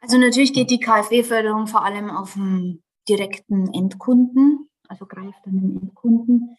Also 0.00 0.18
natürlich 0.18 0.52
geht 0.52 0.70
die 0.70 0.80
KfW-Förderung 0.80 1.66
vor 1.66 1.84
allem 1.84 2.10
auf 2.10 2.34
den 2.34 2.82
direkten 3.08 3.72
Endkunden, 3.72 4.68
also 4.88 5.06
greift 5.06 5.46
an 5.46 5.60
den 5.60 5.80
Endkunden. 5.80 6.56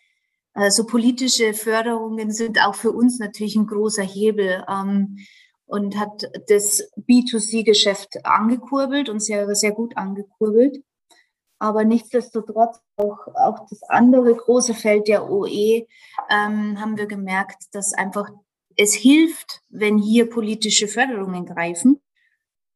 Also 0.54 0.86
politische 0.86 1.54
Förderungen 1.54 2.32
sind 2.32 2.62
auch 2.62 2.76
für 2.76 2.92
uns 2.92 3.20
natürlich 3.20 3.56
ein 3.56 3.66
großer 3.66 4.04
Hebel 4.04 4.64
ähm, 4.70 5.18
und 5.66 5.98
hat 5.98 6.30
das 6.48 6.92
B2C-Geschäft 6.98 8.26
angekurbelt 8.26 9.10
und 9.10 9.22
sehr, 9.22 9.54
sehr 9.56 9.72
gut 9.72 9.98
angekurbelt. 9.98 10.84
Aber 11.60 11.86
nichtsdestotrotz 11.86 12.82
auch, 12.98 13.28
auch 13.36 13.66
das 13.70 13.82
andere 13.88 14.36
große 14.36 14.74
Feld 14.74 15.08
der 15.08 15.30
OE 15.32 15.86
ähm, 16.30 16.80
haben 16.80 16.98
wir 16.98 17.08
gemerkt, 17.08 17.64
dass 17.72 17.94
einfach 17.94 18.30
es 18.76 18.94
hilft, 18.94 19.62
wenn 19.70 19.98
hier 19.98 20.30
politische 20.30 20.88
Förderungen 20.88 21.46
greifen. 21.46 22.02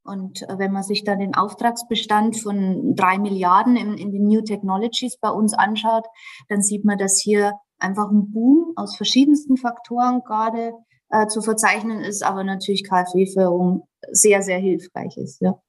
Und 0.03 0.45
wenn 0.57 0.71
man 0.71 0.83
sich 0.83 1.03
dann 1.03 1.19
den 1.19 1.35
Auftragsbestand 1.35 2.37
von 2.37 2.95
drei 2.95 3.17
Milliarden 3.17 3.75
in, 3.75 3.97
in 3.97 4.13
den 4.13 4.25
New 4.25 4.41
Technologies 4.41 5.17
bei 5.17 5.29
uns 5.29 5.53
anschaut, 5.53 6.05
dann 6.47 6.61
sieht 6.61 6.85
man, 6.85 6.97
dass 6.97 7.19
hier 7.21 7.59
einfach 7.77 8.09
ein 8.09 8.31
Boom 8.31 8.71
aus 8.77 8.95
verschiedensten 8.95 9.57
Faktoren 9.57 10.21
gerade 10.23 10.71
äh, 11.09 11.27
zu 11.27 11.41
verzeichnen 11.41 12.01
ist, 12.01 12.23
aber 12.23 12.43
natürlich 12.43 12.83
KfW-Förderung 12.83 13.87
sehr, 14.11 14.41
sehr 14.41 14.59
hilfreich 14.59 15.17
ist. 15.17 15.41
Ja. 15.41 15.61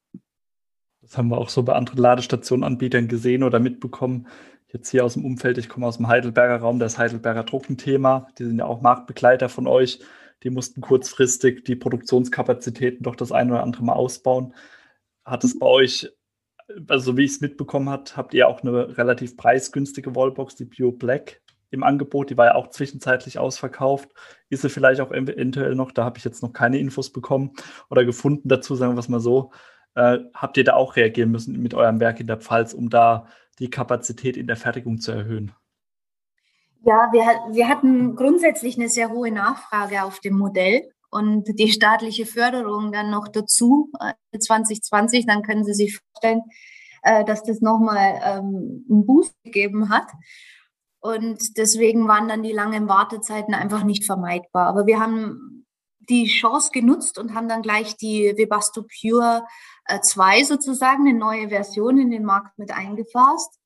Das 1.00 1.16
haben 1.16 1.28
wir 1.28 1.38
auch 1.38 1.48
so 1.48 1.62
bei 1.62 1.74
anderen 1.74 1.98
Ladestationenanbietern 1.98 3.08
gesehen 3.08 3.42
oder 3.42 3.60
mitbekommen. 3.60 4.26
Jetzt 4.70 4.90
hier 4.90 5.04
aus 5.04 5.14
dem 5.14 5.24
Umfeld, 5.24 5.56
ich 5.56 5.68
komme 5.68 5.86
aus 5.86 5.96
dem 5.96 6.08
Heidelberger 6.08 6.56
Raum, 6.56 6.78
das 6.78 6.98
Heidelberger 6.98 7.44
Druckenthema. 7.44 8.28
Die 8.38 8.44
sind 8.44 8.58
ja 8.58 8.66
auch 8.66 8.82
Marktbegleiter 8.82 9.48
von 9.48 9.66
euch. 9.66 10.00
Die 10.42 10.50
mussten 10.50 10.80
kurzfristig 10.80 11.64
die 11.64 11.76
Produktionskapazitäten 11.76 13.02
doch 13.02 13.16
das 13.16 13.32
ein 13.32 13.50
oder 13.50 13.62
andere 13.62 13.84
Mal 13.84 13.94
ausbauen. 13.94 14.54
Hat 15.24 15.42
es 15.44 15.58
bei 15.58 15.66
euch, 15.66 16.12
also 16.88 17.16
wie 17.16 17.24
ich 17.24 17.32
es 17.32 17.40
mitbekommen 17.40 17.88
habe, 17.88 18.04
habt 18.14 18.34
ihr 18.34 18.46
auch 18.48 18.62
eine 18.62 18.98
relativ 18.98 19.36
preisgünstige 19.36 20.14
Wallbox, 20.14 20.56
die 20.56 20.66
Pure 20.66 20.92
Black 20.92 21.40
im 21.70 21.82
Angebot. 21.82 22.30
Die 22.30 22.36
war 22.36 22.46
ja 22.46 22.54
auch 22.54 22.68
zwischenzeitlich 22.68 23.38
ausverkauft. 23.38 24.10
Ist 24.48 24.62
sie 24.62 24.68
vielleicht 24.68 25.00
auch 25.00 25.12
eventuell 25.12 25.74
noch, 25.74 25.92
da 25.92 26.04
habe 26.04 26.18
ich 26.18 26.24
jetzt 26.24 26.42
noch 26.42 26.52
keine 26.52 26.78
Infos 26.78 27.12
bekommen 27.12 27.52
oder 27.90 28.04
gefunden 28.04 28.48
dazu, 28.48 28.74
sagen 28.74 28.94
wir 28.94 29.00
es 29.00 29.08
mal 29.08 29.20
so. 29.20 29.52
Äh, 29.94 30.18
habt 30.34 30.56
ihr 30.56 30.64
da 30.64 30.74
auch 30.74 30.96
reagieren 30.96 31.30
müssen 31.30 31.60
mit 31.60 31.74
eurem 31.74 32.00
Werk 32.00 32.20
in 32.20 32.26
der 32.26 32.38
Pfalz, 32.38 32.72
um 32.72 32.88
da 32.88 33.26
die 33.58 33.70
Kapazität 33.70 34.36
in 34.36 34.46
der 34.46 34.56
Fertigung 34.56 35.00
zu 35.00 35.12
erhöhen? 35.12 35.52
Ja, 36.84 37.08
wir, 37.12 37.22
wir 37.54 37.68
hatten 37.68 38.14
grundsätzlich 38.14 38.76
eine 38.76 38.88
sehr 38.88 39.10
hohe 39.10 39.32
Nachfrage 39.32 40.04
auf 40.04 40.20
dem 40.20 40.38
Modell 40.38 40.88
und 41.10 41.44
die 41.58 41.72
staatliche 41.72 42.26
Förderung 42.26 42.92
dann 42.92 43.10
noch 43.10 43.28
dazu, 43.28 43.90
äh, 44.00 44.38
2020, 44.38 45.26
dann 45.26 45.42
können 45.42 45.64
Sie 45.64 45.74
sich 45.74 45.98
vorstellen, 45.98 46.42
äh, 47.02 47.24
dass 47.24 47.42
das 47.42 47.60
nochmal 47.60 48.20
ähm, 48.22 48.84
einen 48.90 49.06
Boost 49.06 49.34
gegeben 49.42 49.88
hat. 49.88 50.06
Und 51.00 51.56
deswegen 51.56 52.08
waren 52.08 52.28
dann 52.28 52.42
die 52.42 52.52
langen 52.52 52.88
Wartezeiten 52.88 53.54
einfach 53.54 53.84
nicht 53.84 54.04
vermeidbar. 54.04 54.66
Aber 54.66 54.86
wir 54.86 54.98
haben 54.98 55.66
die 56.08 56.26
Chance 56.26 56.70
genutzt 56.72 57.18
und 57.18 57.34
haben 57.34 57.48
dann 57.48 57.62
gleich 57.62 57.96
die 57.96 58.32
Webasto 58.36 58.82
Pure 58.82 59.44
2 60.02 60.40
äh, 60.40 60.44
sozusagen, 60.44 61.06
eine 61.06 61.18
neue 61.18 61.50
Version 61.50 61.98
in 61.98 62.10
den 62.10 62.24
Markt 62.24 62.58
mit 62.58 62.72
eingefasst 62.72 63.58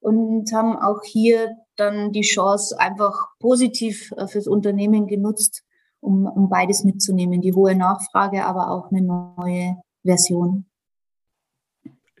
und 0.00 0.52
haben 0.52 0.76
auch 0.76 1.02
hier 1.02 1.56
dann 1.76 2.12
die 2.12 2.22
Chance 2.22 2.78
einfach 2.78 3.28
positiv 3.38 4.12
äh, 4.16 4.26
fürs 4.26 4.46
Unternehmen 4.46 5.06
genutzt, 5.06 5.62
um, 6.00 6.26
um 6.26 6.48
beides 6.48 6.84
mitzunehmen, 6.84 7.40
die 7.40 7.54
hohe 7.54 7.74
Nachfrage, 7.74 8.44
aber 8.44 8.70
auch 8.70 8.90
eine 8.90 9.02
neue 9.02 9.76
Version. 10.04 10.66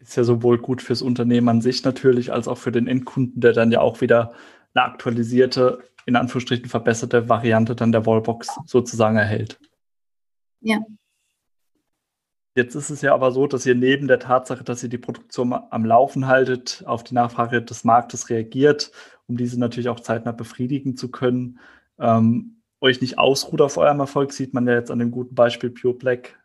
Ist 0.04 0.16
ja 0.16 0.24
sowohl 0.24 0.58
gut 0.58 0.82
fürs 0.82 1.00
Unternehmen 1.00 1.48
an 1.48 1.60
sich 1.62 1.82
natürlich, 1.82 2.30
als 2.30 2.46
auch 2.46 2.58
für 2.58 2.70
den 2.70 2.86
Endkunden, 2.86 3.40
der 3.40 3.54
dann 3.54 3.72
ja 3.72 3.80
auch 3.80 4.02
wieder 4.02 4.34
eine 4.74 4.84
aktualisierte, 4.84 5.78
in 6.04 6.14
Anführungsstrichen 6.14 6.68
verbesserte 6.68 7.28
Variante 7.30 7.74
dann 7.74 7.90
der 7.90 8.04
Wallbox 8.04 8.48
sozusagen 8.66 9.16
erhält. 9.16 9.58
Ja. 10.60 10.78
Jetzt 12.54 12.74
ist 12.74 12.90
es 12.90 13.00
ja 13.00 13.14
aber 13.14 13.32
so, 13.32 13.46
dass 13.46 13.66
ihr 13.66 13.74
neben 13.74 14.06
der 14.06 14.20
Tatsache, 14.20 14.62
dass 14.62 14.82
ihr 14.82 14.90
die 14.90 14.98
Produktion 14.98 15.52
am 15.52 15.84
Laufen 15.84 16.28
haltet, 16.28 16.84
auf 16.86 17.02
die 17.02 17.14
Nachfrage 17.14 17.62
des 17.62 17.82
Marktes 17.84 18.28
reagiert, 18.28 18.92
um 19.26 19.36
diese 19.38 19.58
natürlich 19.58 19.88
auch 19.88 20.00
zeitnah 20.00 20.32
befriedigen 20.32 20.96
zu 20.96 21.10
können, 21.10 21.58
ähm, 21.98 22.60
euch 22.80 23.00
nicht 23.00 23.18
ausruht 23.18 23.62
auf 23.62 23.78
eurem 23.78 24.00
Erfolg, 24.00 24.32
sieht 24.32 24.52
man 24.52 24.66
ja 24.68 24.74
jetzt 24.74 24.90
an 24.90 24.98
dem 24.98 25.10
guten 25.10 25.34
Beispiel 25.34 25.70
Pure 25.70 25.94
Black 25.94 26.38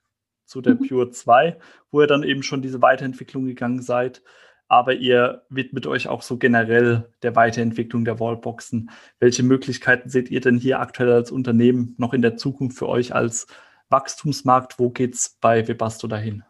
zu 0.50 0.62
der 0.62 0.76
mhm. 0.76 0.88
Pure 0.88 1.12
2, 1.12 1.58
wo 1.92 2.02
ihr 2.02 2.08
dann 2.08 2.24
eben 2.24 2.44
schon 2.44 2.62
diese 2.62 2.82
Weiterentwicklung 2.82 3.46
gegangen 3.46 3.82
seid. 3.82 4.22
Aber 4.68 4.94
ihr 4.94 5.44
widmet 5.50 5.88
euch 5.88 6.08
auch 6.08 6.22
so 6.22 6.38
generell 6.38 7.10
der 7.24 7.36
Weiterentwicklung 7.36 8.06
der 8.06 8.20
Wallboxen. 8.20 8.92
Welche 9.20 9.44
Möglichkeiten 9.44 10.10
seht 10.10 10.30
ihr 10.30 10.42
denn 10.42 10.58
hier 10.58 10.80
aktuell 10.80 11.12
als 11.12 11.32
Unternehmen 11.32 11.96
noch 11.98 12.14
in 12.14 12.22
der 12.22 12.38
Zukunft 12.38 12.78
für 12.78 12.88
euch 12.88 13.16
als 13.16 13.48
Wachstumsmarkt? 13.90 14.78
Wo 14.78 14.90
geht 14.90 15.16
es 15.16 15.38
bei 15.42 15.68
Webasto 15.68 16.08
dahin? 16.08 16.44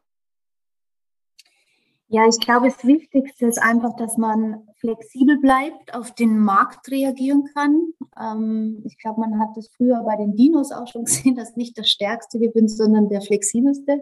Ja, 2.12 2.28
ich 2.28 2.40
glaube, 2.40 2.70
das 2.70 2.84
Wichtigste 2.84 3.46
ist 3.46 3.62
einfach, 3.62 3.96
dass 3.96 4.18
man 4.18 4.68
flexibel 4.80 5.40
bleibt, 5.40 5.94
auf 5.94 6.12
den 6.16 6.40
Markt 6.40 6.90
reagieren 6.90 7.44
kann. 7.54 7.94
Ähm, 8.20 8.82
ich 8.84 8.98
glaube, 8.98 9.20
man 9.20 9.40
hat 9.40 9.50
das 9.56 9.70
früher 9.78 10.02
bei 10.04 10.16
den 10.16 10.36
Dinos 10.36 10.72
auch 10.72 10.88
schon 10.88 11.04
gesehen, 11.06 11.36
dass 11.36 11.56
nicht 11.56 11.78
der 11.78 11.84
Stärkste 11.84 12.40
gewinnt, 12.40 12.72
sondern 12.72 13.10
der 13.10 13.22
Flexibelste. 13.22 14.02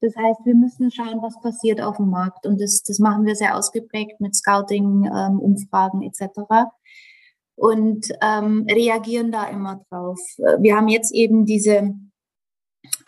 Das 0.00 0.14
heißt, 0.14 0.40
wir 0.44 0.54
müssen 0.54 0.92
schauen, 0.92 1.22
was 1.22 1.40
passiert 1.40 1.80
auf 1.80 1.96
dem 1.96 2.08
Markt. 2.08 2.46
Und 2.46 2.60
das, 2.60 2.84
das 2.84 3.00
machen 3.00 3.26
wir 3.26 3.34
sehr 3.34 3.56
ausgeprägt 3.56 4.20
mit 4.20 4.36
Scouting, 4.36 5.06
ähm, 5.06 5.40
Umfragen 5.40 6.02
etc. 6.02 6.70
Und 7.56 8.12
ähm, 8.22 8.64
reagieren 8.70 9.32
da 9.32 9.48
immer 9.48 9.84
drauf. 9.90 10.20
Wir 10.60 10.76
haben 10.76 10.88
jetzt 10.88 11.12
eben 11.12 11.46
diese 11.46 11.94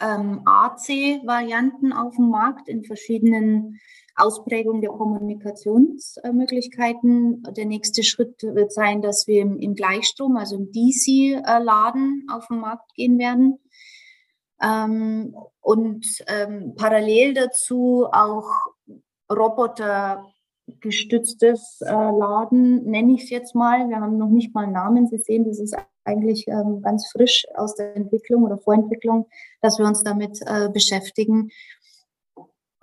ähm, 0.00 0.42
AC-Varianten 0.44 1.92
auf 1.92 2.16
dem 2.16 2.28
Markt 2.28 2.68
in 2.68 2.82
verschiedenen 2.82 3.78
Ausprägungen 4.16 4.82
der 4.82 4.90
Kommunikationsmöglichkeiten. 4.90 7.42
Der 7.56 7.66
nächste 7.66 8.02
Schritt 8.02 8.42
wird 8.42 8.72
sein, 8.72 9.02
dass 9.02 9.26
wir 9.26 9.42
im, 9.42 9.74
Gleichstrom, 9.74 10.36
also 10.36 10.56
im 10.56 10.72
DC-Laden 10.72 12.26
auf 12.30 12.46
den 12.48 12.60
Markt 12.60 12.94
gehen 12.94 13.18
werden. 13.18 13.58
Ähm, 14.62 15.34
und 15.60 16.06
ähm, 16.28 16.74
parallel 16.76 17.34
dazu 17.34 18.06
auch 18.10 18.48
Roboter 19.30 20.24
gestütztes 20.80 21.80
äh, 21.80 21.92
Laden, 21.92 22.84
nenne 22.84 23.14
ich 23.14 23.24
es 23.24 23.30
jetzt 23.30 23.54
mal. 23.54 23.88
Wir 23.88 24.00
haben 24.00 24.18
noch 24.18 24.28
nicht 24.28 24.54
mal 24.54 24.64
einen 24.64 24.72
Namen. 24.72 25.08
Sie 25.08 25.18
sehen, 25.18 25.44
das 25.44 25.58
ist 25.58 25.76
eigentlich 26.04 26.46
ähm, 26.48 26.82
ganz 26.82 27.08
frisch 27.10 27.44
aus 27.54 27.74
der 27.74 27.96
Entwicklung 27.96 28.44
oder 28.44 28.58
Vorentwicklung, 28.58 29.28
dass 29.60 29.78
wir 29.78 29.86
uns 29.86 30.02
damit 30.02 30.40
äh, 30.46 30.68
beschäftigen. 30.68 31.50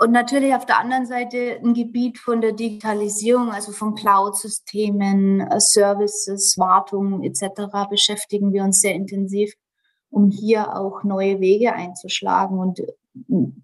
Und 0.01 0.11
natürlich 0.11 0.55
auf 0.55 0.65
der 0.65 0.79
anderen 0.79 1.05
Seite 1.05 1.59
ein 1.61 1.73
Gebiet 1.73 2.19
von 2.19 2.39
der 2.39 2.53
Digitalisierung, 2.53 3.49
also 3.49 3.73
von 3.73 3.95
Cloud-Systemen, 3.95 5.41
äh, 5.41 5.59
Services, 5.59 6.57
Wartung 6.57 7.21
etc. 7.21 7.89
beschäftigen 7.89 8.53
wir 8.53 8.63
uns 8.63 8.79
sehr 8.79 8.95
intensiv, 8.95 9.53
um 10.09 10.29
hier 10.31 10.73
auch 10.73 11.03
neue 11.03 11.41
Wege 11.41 11.73
einzuschlagen 11.73 12.59
und 12.59 12.79
äh, 12.79 12.85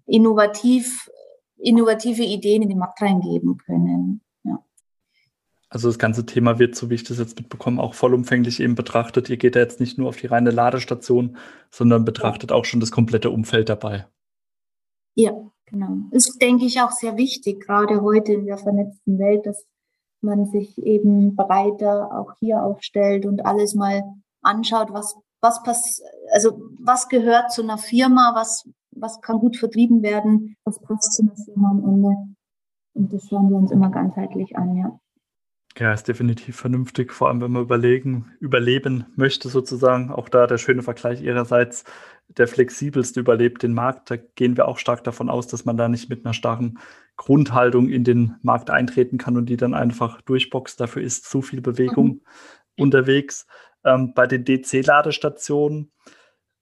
innovativ, 0.04 1.10
innovative 1.56 2.22
Ideen 2.22 2.60
in 2.60 2.68
den 2.68 2.78
Markt 2.78 3.00
reingeben 3.00 3.56
können. 3.56 4.20
Also 5.68 5.88
das 5.88 5.98
ganze 5.98 6.26
Thema 6.26 6.58
wird, 6.58 6.76
so 6.76 6.90
wie 6.90 6.94
ich 6.94 7.04
das 7.04 7.18
jetzt 7.18 7.38
mitbekomme, 7.38 7.82
auch 7.82 7.94
vollumfänglich 7.94 8.60
eben 8.60 8.76
betrachtet. 8.76 9.28
Ihr 9.30 9.36
geht 9.36 9.56
da 9.56 9.60
jetzt 9.60 9.80
nicht 9.80 9.98
nur 9.98 10.08
auf 10.08 10.16
die 10.16 10.28
reine 10.28 10.50
Ladestation, 10.50 11.38
sondern 11.70 12.04
betrachtet 12.04 12.52
auch 12.52 12.64
schon 12.64 12.80
das 12.80 12.92
komplette 12.92 13.30
Umfeld 13.30 13.68
dabei. 13.68 14.06
Ja, 15.14 15.32
Genau. 15.66 15.96
Ist, 16.12 16.40
denke 16.40 16.64
ich, 16.64 16.80
auch 16.80 16.92
sehr 16.92 17.16
wichtig, 17.16 17.60
gerade 17.60 18.00
heute 18.00 18.32
in 18.32 18.46
der 18.46 18.58
vernetzten 18.58 19.18
Welt, 19.18 19.46
dass 19.46 19.66
man 20.20 20.46
sich 20.46 20.78
eben 20.78 21.34
breiter 21.36 22.10
auch 22.12 22.32
hier 22.38 22.62
aufstellt 22.62 23.26
und 23.26 23.44
alles 23.44 23.74
mal 23.74 24.02
anschaut, 24.42 24.92
was, 24.92 25.16
was 25.40 25.62
pass 25.62 26.02
also 26.32 26.60
was 26.78 27.08
gehört 27.08 27.52
zu 27.52 27.62
einer 27.62 27.78
Firma, 27.78 28.32
was, 28.34 28.68
was 28.92 29.20
kann 29.20 29.38
gut 29.38 29.56
vertrieben 29.56 30.02
werden, 30.02 30.56
was 30.64 30.80
passt 30.80 31.14
zu 31.14 31.22
einer 31.22 31.36
Firma 31.36 31.70
am 31.70 31.84
Ende. 31.84 32.16
Und 32.94 33.12
das 33.12 33.28
schauen 33.28 33.50
wir 33.50 33.56
uns 33.56 33.70
immer 33.70 33.90
ganzheitlich 33.90 34.56
an, 34.56 34.76
ja. 34.76 34.98
Ja, 35.78 35.92
ist 35.92 36.08
definitiv 36.08 36.56
vernünftig, 36.56 37.12
vor 37.12 37.28
allem 37.28 37.42
wenn 37.42 37.52
man 37.52 37.62
überlegen, 37.62 38.32
überleben 38.40 39.04
möchte 39.14 39.50
sozusagen. 39.50 40.10
Auch 40.10 40.30
da 40.30 40.46
der 40.46 40.56
schöne 40.56 40.82
Vergleich 40.82 41.20
ihrerseits, 41.20 41.84
der 42.28 42.48
flexibelste 42.48 43.20
überlebt 43.20 43.62
den 43.62 43.74
Markt. 43.74 44.10
Da 44.10 44.16
gehen 44.16 44.56
wir 44.56 44.68
auch 44.68 44.78
stark 44.78 45.04
davon 45.04 45.28
aus, 45.28 45.46
dass 45.48 45.66
man 45.66 45.76
da 45.76 45.88
nicht 45.88 46.08
mit 46.08 46.24
einer 46.24 46.32
starken 46.32 46.78
Grundhaltung 47.16 47.90
in 47.90 48.04
den 48.04 48.36
Markt 48.42 48.70
eintreten 48.70 49.18
kann 49.18 49.36
und 49.36 49.46
die 49.46 49.58
dann 49.58 49.74
einfach 49.74 50.22
durchboxt. 50.22 50.80
Dafür 50.80 51.02
ist 51.02 51.28
zu 51.28 51.42
viel 51.42 51.60
Bewegung 51.60 52.06
mhm. 52.06 52.20
unterwegs. 52.78 53.46
Ähm, 53.84 54.14
bei 54.14 54.26
den 54.26 54.46
DC-Ladestationen 54.46 55.92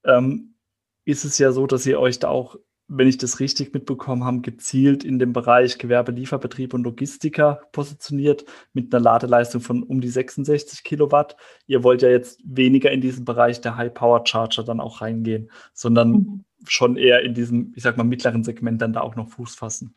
ähm, 0.04 0.56
ist 1.04 1.24
es 1.24 1.38
ja 1.38 1.52
so, 1.52 1.68
dass 1.68 1.86
ihr 1.86 2.00
euch 2.00 2.18
da 2.18 2.28
auch 2.28 2.56
wenn 2.86 3.08
ich 3.08 3.16
das 3.16 3.40
richtig 3.40 3.72
mitbekommen 3.72 4.24
habe, 4.24 4.40
gezielt 4.40 5.04
in 5.04 5.18
dem 5.18 5.32
Bereich 5.32 5.78
Gewerbe, 5.78 6.12
Lieferbetrieb 6.12 6.74
und 6.74 6.84
Logistiker 6.84 7.60
positioniert 7.72 8.44
mit 8.72 8.94
einer 8.94 9.02
Ladeleistung 9.02 9.60
von 9.62 9.82
um 9.82 10.00
die 10.00 10.08
66 10.08 10.84
Kilowatt. 10.84 11.36
Ihr 11.66 11.82
wollt 11.82 12.02
ja 12.02 12.10
jetzt 12.10 12.40
weniger 12.44 12.90
in 12.90 13.00
diesen 13.00 13.24
Bereich 13.24 13.60
der 13.60 13.76
High-Power-Charger 13.76 14.64
dann 14.64 14.80
auch 14.80 15.00
reingehen, 15.00 15.50
sondern 15.72 16.10
mhm. 16.10 16.44
schon 16.64 16.96
eher 16.96 17.22
in 17.22 17.32
diesem, 17.32 17.72
ich 17.74 17.82
sag 17.82 17.96
mal, 17.96 18.04
mittleren 18.04 18.44
Segment 18.44 18.82
dann 18.82 18.92
da 18.92 19.00
auch 19.00 19.16
noch 19.16 19.30
Fuß 19.30 19.54
fassen. 19.54 19.94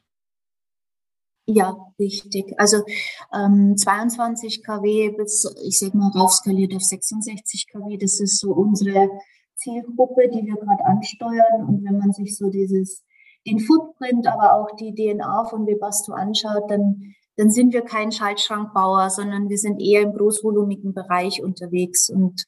Ja, 1.49 1.77
richtig. 1.97 2.53
Also 2.57 2.83
ähm, 3.33 3.77
22 3.77 4.63
kW 4.63 5.11
bis, 5.11 5.49
ich 5.65 5.79
sag 5.79 5.93
mal, 5.93 6.09
raufskaliert 6.09 6.75
auf 6.75 6.81
66 6.81 7.67
kW, 7.67 7.97
das 7.97 8.19
ist 8.19 8.39
so 8.39 8.51
unsere 8.51 9.09
Zielgruppe, 9.57 10.29
die 10.29 10.45
wir 10.45 10.55
gerade 10.55 10.85
ansteuern. 10.85 11.65
Und 11.67 11.83
wenn 11.83 11.97
man 11.97 12.13
sich 12.13 12.37
so 12.37 12.49
dieses, 12.49 13.03
den 13.45 13.59
Footprint, 13.59 14.27
aber 14.27 14.53
auch 14.53 14.75
die 14.75 14.93
DNA 14.93 15.45
von 15.45 15.65
Webasto 15.67 16.13
anschaut, 16.13 16.69
dann, 16.69 17.13
dann 17.35 17.49
sind 17.49 17.73
wir 17.73 17.81
kein 17.81 18.11
Schaltschrankbauer, 18.11 19.09
sondern 19.09 19.49
wir 19.49 19.57
sind 19.57 19.81
eher 19.81 20.01
im 20.01 20.13
großvolumigen 20.13 20.93
Bereich 20.93 21.41
unterwegs. 21.43 22.09
Und 22.09 22.45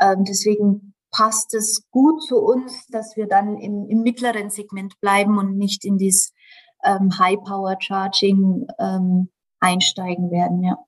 ähm, 0.00 0.24
deswegen 0.24 0.94
passt 1.10 1.54
es 1.54 1.88
gut 1.90 2.22
zu 2.22 2.38
uns, 2.38 2.86
dass 2.88 3.16
wir 3.16 3.26
dann 3.26 3.58
im, 3.58 3.86
im 3.88 4.02
mittleren 4.02 4.50
Segment 4.50 4.98
bleiben 5.00 5.38
und 5.38 5.56
nicht 5.56 5.84
in 5.84 5.98
dieses 5.98 6.32
ähm, 6.84 7.16
High-Power-Charging 7.18 8.66
ähm, 8.78 9.28
einsteigen 9.60 10.30
werden, 10.30 10.62
ja. 10.62 10.78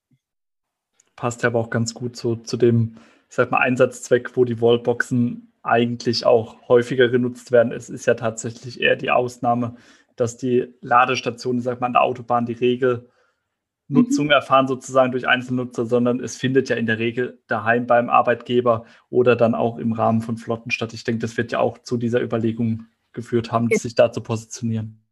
Passt 1.17 1.45
ja 1.45 1.49
aber 1.49 1.61
auch 1.61 1.71
ganz 1.71 1.95
gut 1.95 2.17
so 2.17 2.35
zu 2.35 2.57
dem, 2.57 2.97
ich 3.29 3.37
sag 3.37 3.53
mal, 3.53 3.59
Einsatzzweck, 3.59 4.37
wo 4.37 4.45
die 4.45 4.61
Wallboxen 4.61 5.54
eigentlich 5.65 6.27
auch 6.27 6.69
häufiger 6.69 7.09
genutzt 7.09 7.51
werden. 7.51 7.73
Es 7.73 7.89
ist 7.89 8.07
ja 8.07 8.15
tatsächlich 8.15 8.81
eher 8.81 8.97
die 8.97 9.11
Ausnahme, 9.11 9.77
dass 10.15 10.37
die 10.37 10.75
Ladestationen, 10.81 11.61
sag 11.61 11.81
mal, 11.81 11.89
an 11.89 11.95
der 11.95 12.03
Autobahn 12.03 12.47
die 12.47 12.53
Regelnutzung 12.53 14.27
mhm. 14.27 14.31
erfahren 14.31 14.69
sozusagen 14.69 15.11
durch 15.11 15.27
Einzelnutzer, 15.27 15.87
sondern 15.87 16.21
es 16.21 16.37
findet 16.37 16.69
ja 16.69 16.77
in 16.77 16.87
der 16.87 16.99
Regel 16.99 17.43
daheim 17.49 17.87
beim 17.87 18.11
Arbeitgeber 18.11 18.85
oder 19.09 19.37
dann 19.37 19.55
auch 19.55 19.79
im 19.79 19.93
Rahmen 19.93 20.21
von 20.21 20.37
Flotten 20.37 20.71
statt. 20.71 20.93
Ich 20.93 21.03
denke, 21.03 21.21
das 21.21 21.37
wird 21.37 21.51
ja 21.51 21.61
auch 21.61 21.79
zu 21.79 21.97
dieser 21.97 22.23
Überlegung 22.23 22.87
geführt 23.13 23.51
haben, 23.51 23.69
ja. 23.71 23.79
sich 23.79 23.95
da 23.95 24.13
zu 24.13 24.21
positionieren. 24.21 25.03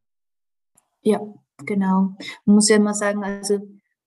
Ja, 1.01 1.21
genau. 1.65 2.15
Man 2.45 2.57
muss 2.57 2.69
ja 2.69 2.77
immer 2.77 2.95
sagen, 2.95 3.25
also 3.25 3.59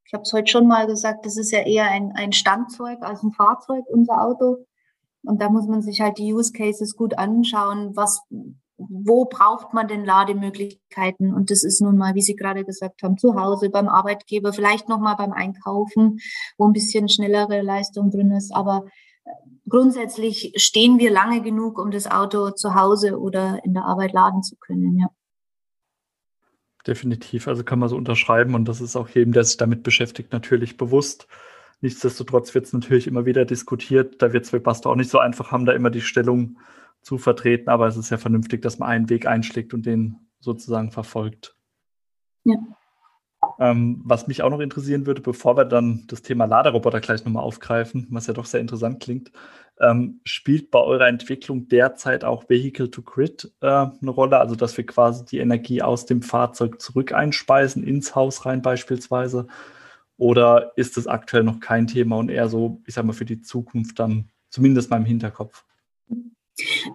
ich 0.05 0.13
habe 0.13 0.21
es 0.21 0.31
heute 0.31 0.51
schon 0.51 0.67
mal 0.67 0.85
gesagt, 0.85 1.25
das 1.25 1.37
ist 1.37 1.51
ja 1.51 1.61
eher 1.61 1.89
ein, 1.89 2.11
ein 2.15 2.31
Standzeug 2.31 2.99
als 3.01 3.23
ein 3.23 3.31
Fahrzeug, 3.31 3.83
unser 3.87 4.21
Auto. 4.21 4.65
Und 5.25 5.41
da 5.41 5.49
muss 5.49 5.67
man 5.67 5.81
sich 5.81 6.01
halt 6.01 6.17
die 6.17 6.33
Use 6.33 6.51
Cases 6.51 6.95
gut 6.95 7.17
anschauen, 7.17 7.95
was, 7.95 8.21
wo 8.77 9.25
braucht 9.25 9.73
man 9.73 9.87
denn 9.87 10.05
Lademöglichkeiten? 10.05 11.33
Und 11.33 11.51
das 11.51 11.63
ist 11.63 11.81
nun 11.81 11.97
mal, 11.97 12.15
wie 12.15 12.21
Sie 12.21 12.35
gerade 12.35 12.65
gesagt 12.65 13.03
haben, 13.03 13.17
zu 13.17 13.35
Hause, 13.35 13.69
beim 13.69 13.87
Arbeitgeber, 13.87 14.53
vielleicht 14.53 14.89
nochmal 14.89 15.15
beim 15.15 15.31
Einkaufen, 15.31 16.19
wo 16.57 16.67
ein 16.67 16.73
bisschen 16.73 17.09
schnellere 17.09 17.61
Leistung 17.61 18.11
drin 18.11 18.31
ist. 18.31 18.53
Aber 18.53 18.85
äh, 19.23 19.29
grundsätzlich 19.69 20.53
stehen 20.57 20.99
wir 20.99 21.11
lange 21.11 21.41
genug, 21.41 21.79
um 21.79 21.91
das 21.91 22.09
Auto 22.09 22.51
zu 22.51 22.75
Hause 22.75 23.19
oder 23.19 23.63
in 23.63 23.73
der 23.73 23.85
Arbeit 23.85 24.13
laden 24.13 24.43
zu 24.43 24.55
können, 24.57 24.97
ja. 24.97 25.07
Definitiv, 26.85 27.47
also 27.47 27.63
kann 27.63 27.79
man 27.79 27.89
so 27.89 27.95
unterschreiben 27.95 28.53
und 28.53 28.65
das 28.67 28.79
ist 28.79 28.95
auch 28.95 29.09
jedem, 29.09 29.33
der 29.33 29.43
sich 29.43 29.57
damit 29.57 29.81
beschäftigt, 29.81 30.31
natürlich 30.31 30.77
bewusst. 30.77 31.27
Nichtsdestotrotz 31.81 32.53
wird 32.55 32.65
es 32.65 32.73
natürlich 32.73 33.07
immer 33.07 33.25
wieder 33.25 33.45
diskutiert. 33.45 34.21
Da 34.21 34.33
wird 34.33 34.45
es 34.45 34.53
Webasto 34.53 34.89
auch 34.91 34.95
nicht 34.95 35.09
so 35.09 35.19
einfach 35.19 35.51
haben, 35.51 35.65
da 35.65 35.73
immer 35.73 35.89
die 35.89 36.01
Stellung 36.01 36.57
zu 37.01 37.17
vertreten. 37.17 37.69
Aber 37.69 37.87
es 37.87 37.97
ist 37.97 38.09
ja 38.09 38.17
vernünftig, 38.17 38.61
dass 38.61 38.79
man 38.79 38.89
einen 38.89 39.09
Weg 39.09 39.27
einschlägt 39.27 39.73
und 39.73 39.85
den 39.85 40.17
sozusagen 40.39 40.91
verfolgt. 40.91 41.55
Ja. 42.43 42.55
Ähm, 43.59 44.01
was 44.03 44.27
mich 44.27 44.41
auch 44.41 44.49
noch 44.49 44.59
interessieren 44.59 45.05
würde, 45.05 45.21
bevor 45.21 45.55
wir 45.55 45.65
dann 45.65 46.05
das 46.07 46.21
Thema 46.21 46.45
Laderoboter 46.45 46.99
gleich 46.99 47.23
nochmal 47.25 47.43
aufgreifen, 47.43 48.07
was 48.09 48.27
ja 48.27 48.33
doch 48.33 48.45
sehr 48.45 48.59
interessant 48.59 49.01
klingt, 49.01 49.31
ähm, 49.79 50.21
spielt 50.23 50.71
bei 50.71 50.79
eurer 50.79 51.07
Entwicklung 51.07 51.67
derzeit 51.67 52.23
auch 52.23 52.49
Vehicle 52.49 52.89
to 52.89 53.01
Grid 53.01 53.51
äh, 53.61 53.67
eine 53.67 54.09
Rolle, 54.09 54.39
also 54.39 54.55
dass 54.55 54.75
wir 54.77 54.85
quasi 54.85 55.25
die 55.25 55.39
Energie 55.39 55.81
aus 55.81 56.05
dem 56.05 56.21
Fahrzeug 56.21 56.81
zurück 56.81 57.13
einspeisen, 57.13 57.83
ins 57.83 58.15
Haus 58.15 58.45
rein 58.45 58.61
beispielsweise? 58.61 59.47
Oder 60.17 60.71
ist 60.77 60.97
es 60.97 61.07
aktuell 61.07 61.43
noch 61.43 61.59
kein 61.59 61.87
Thema 61.87 62.17
und 62.17 62.29
eher 62.29 62.47
so, 62.47 62.81
ich 62.85 62.93
sag 62.93 63.05
mal, 63.05 63.13
für 63.13 63.25
die 63.25 63.41
Zukunft 63.41 63.99
dann 63.99 64.29
zumindest 64.49 64.89
mal 64.89 64.97
im 64.97 65.05
Hinterkopf? 65.05 65.65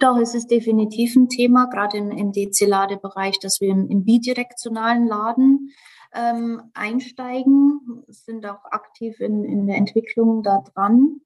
Doch, 0.00 0.16
es 0.18 0.34
ist 0.34 0.50
definitiv 0.50 1.14
ein 1.16 1.28
Thema, 1.28 1.66
gerade 1.66 1.98
im, 1.98 2.10
im 2.10 2.32
DC-Ladebereich, 2.32 3.38
dass 3.40 3.60
wir 3.60 3.68
im, 3.68 3.88
im 3.88 4.04
bidirektionalen 4.04 5.06
Laden 5.06 5.72
ähm, 6.14 6.62
einsteigen, 6.72 8.04
sind 8.08 8.46
auch 8.46 8.64
aktiv 8.64 9.20
in, 9.20 9.44
in 9.44 9.66
der 9.66 9.76
Entwicklung 9.76 10.42
da 10.42 10.62
dran. 10.72 11.20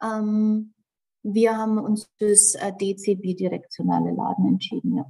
Ähm, 0.00 0.72
wir 1.24 1.56
haben 1.56 1.78
uns 1.78 2.08
fürs 2.18 2.54
äh, 2.54 2.72
DC-bidirektionale 2.72 4.12
Laden 4.12 4.46
entschieden, 4.46 4.96
ja. 4.96 5.06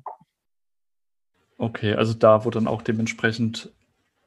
Okay, 1.59 1.95
also 1.95 2.15
da, 2.15 2.45
wo 2.45 2.51
dann 2.51 2.67
auch 2.67 2.83
dementsprechend 2.83 3.73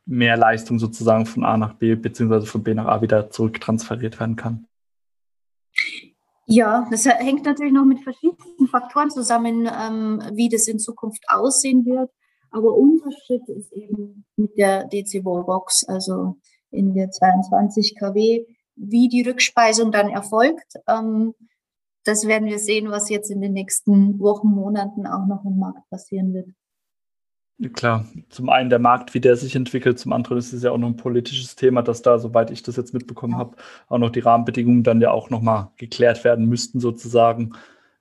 mehr 0.07 0.37
Leistung 0.37 0.79
sozusagen 0.79 1.25
von 1.25 1.43
A 1.43 1.57
nach 1.57 1.73
B 1.73 1.95
beziehungsweise 1.95 2.47
von 2.47 2.63
B 2.63 2.73
nach 2.73 2.85
A 2.85 3.01
wieder 3.01 3.29
zurücktransferiert 3.29 4.19
werden 4.19 4.35
kann. 4.35 4.65
Ja, 6.45 6.87
das 6.89 7.05
hängt 7.05 7.43
natürlich 7.43 7.73
noch 7.73 7.83
mit 7.83 7.99
verschiedenen 7.99 8.67
Faktoren 8.71 9.09
zusammen, 9.09 9.67
ähm, 9.67 10.21
wie 10.33 10.47
das 10.47 10.67
in 10.67 10.79
Zukunft 10.79 11.25
aussehen 11.27 11.85
wird. 11.85 12.09
Aber 12.51 12.73
unser 12.73 13.11
Schritt 13.11 13.47
ist 13.49 13.73
eben 13.73 14.23
mit 14.37 14.57
der 14.57 14.85
DC 14.85 15.25
Wallbox, 15.25 15.83
also 15.83 16.37
in 16.71 16.93
der 16.93 17.11
22 17.11 17.95
kW, 17.99 18.45
wie 18.75 19.09
die 19.09 19.23
Rückspeisung 19.23 19.91
dann 19.91 20.09
erfolgt. 20.09 20.75
Ähm, 20.87 21.33
das 22.05 22.25
werden 22.25 22.47
wir 22.47 22.59
sehen, 22.59 22.89
was 22.89 23.09
jetzt 23.09 23.29
in 23.29 23.41
den 23.41 23.51
nächsten 23.51 24.17
Wochen, 24.19 24.47
Monaten 24.47 25.05
auch 25.05 25.27
noch 25.27 25.43
im 25.43 25.59
Markt 25.59 25.89
passieren 25.89 26.33
wird. 26.33 26.47
Klar, 27.73 28.05
zum 28.29 28.49
einen 28.49 28.69
der 28.69 28.77
Markt, 28.77 29.15
wie 29.15 29.19
der 29.19 29.35
sich 29.35 29.55
entwickelt, 29.55 29.97
zum 29.97 30.13
anderen 30.13 30.37
ist 30.37 30.53
es 30.53 30.61
ja 30.61 30.69
auch 30.69 30.77
noch 30.77 30.89
ein 30.89 30.95
politisches 30.95 31.55
Thema, 31.55 31.81
dass 31.81 32.03
da, 32.03 32.19
soweit 32.19 32.51
ich 32.51 32.61
das 32.61 32.75
jetzt 32.75 32.93
mitbekommen 32.93 33.35
habe, 33.35 33.57
auch 33.87 33.97
noch 33.97 34.11
die 34.11 34.19
Rahmenbedingungen 34.19 34.83
dann 34.83 35.01
ja 35.01 35.09
auch 35.09 35.31
nochmal 35.31 35.71
geklärt 35.75 36.23
werden 36.23 36.45
müssten, 36.45 36.79
sozusagen, 36.79 37.53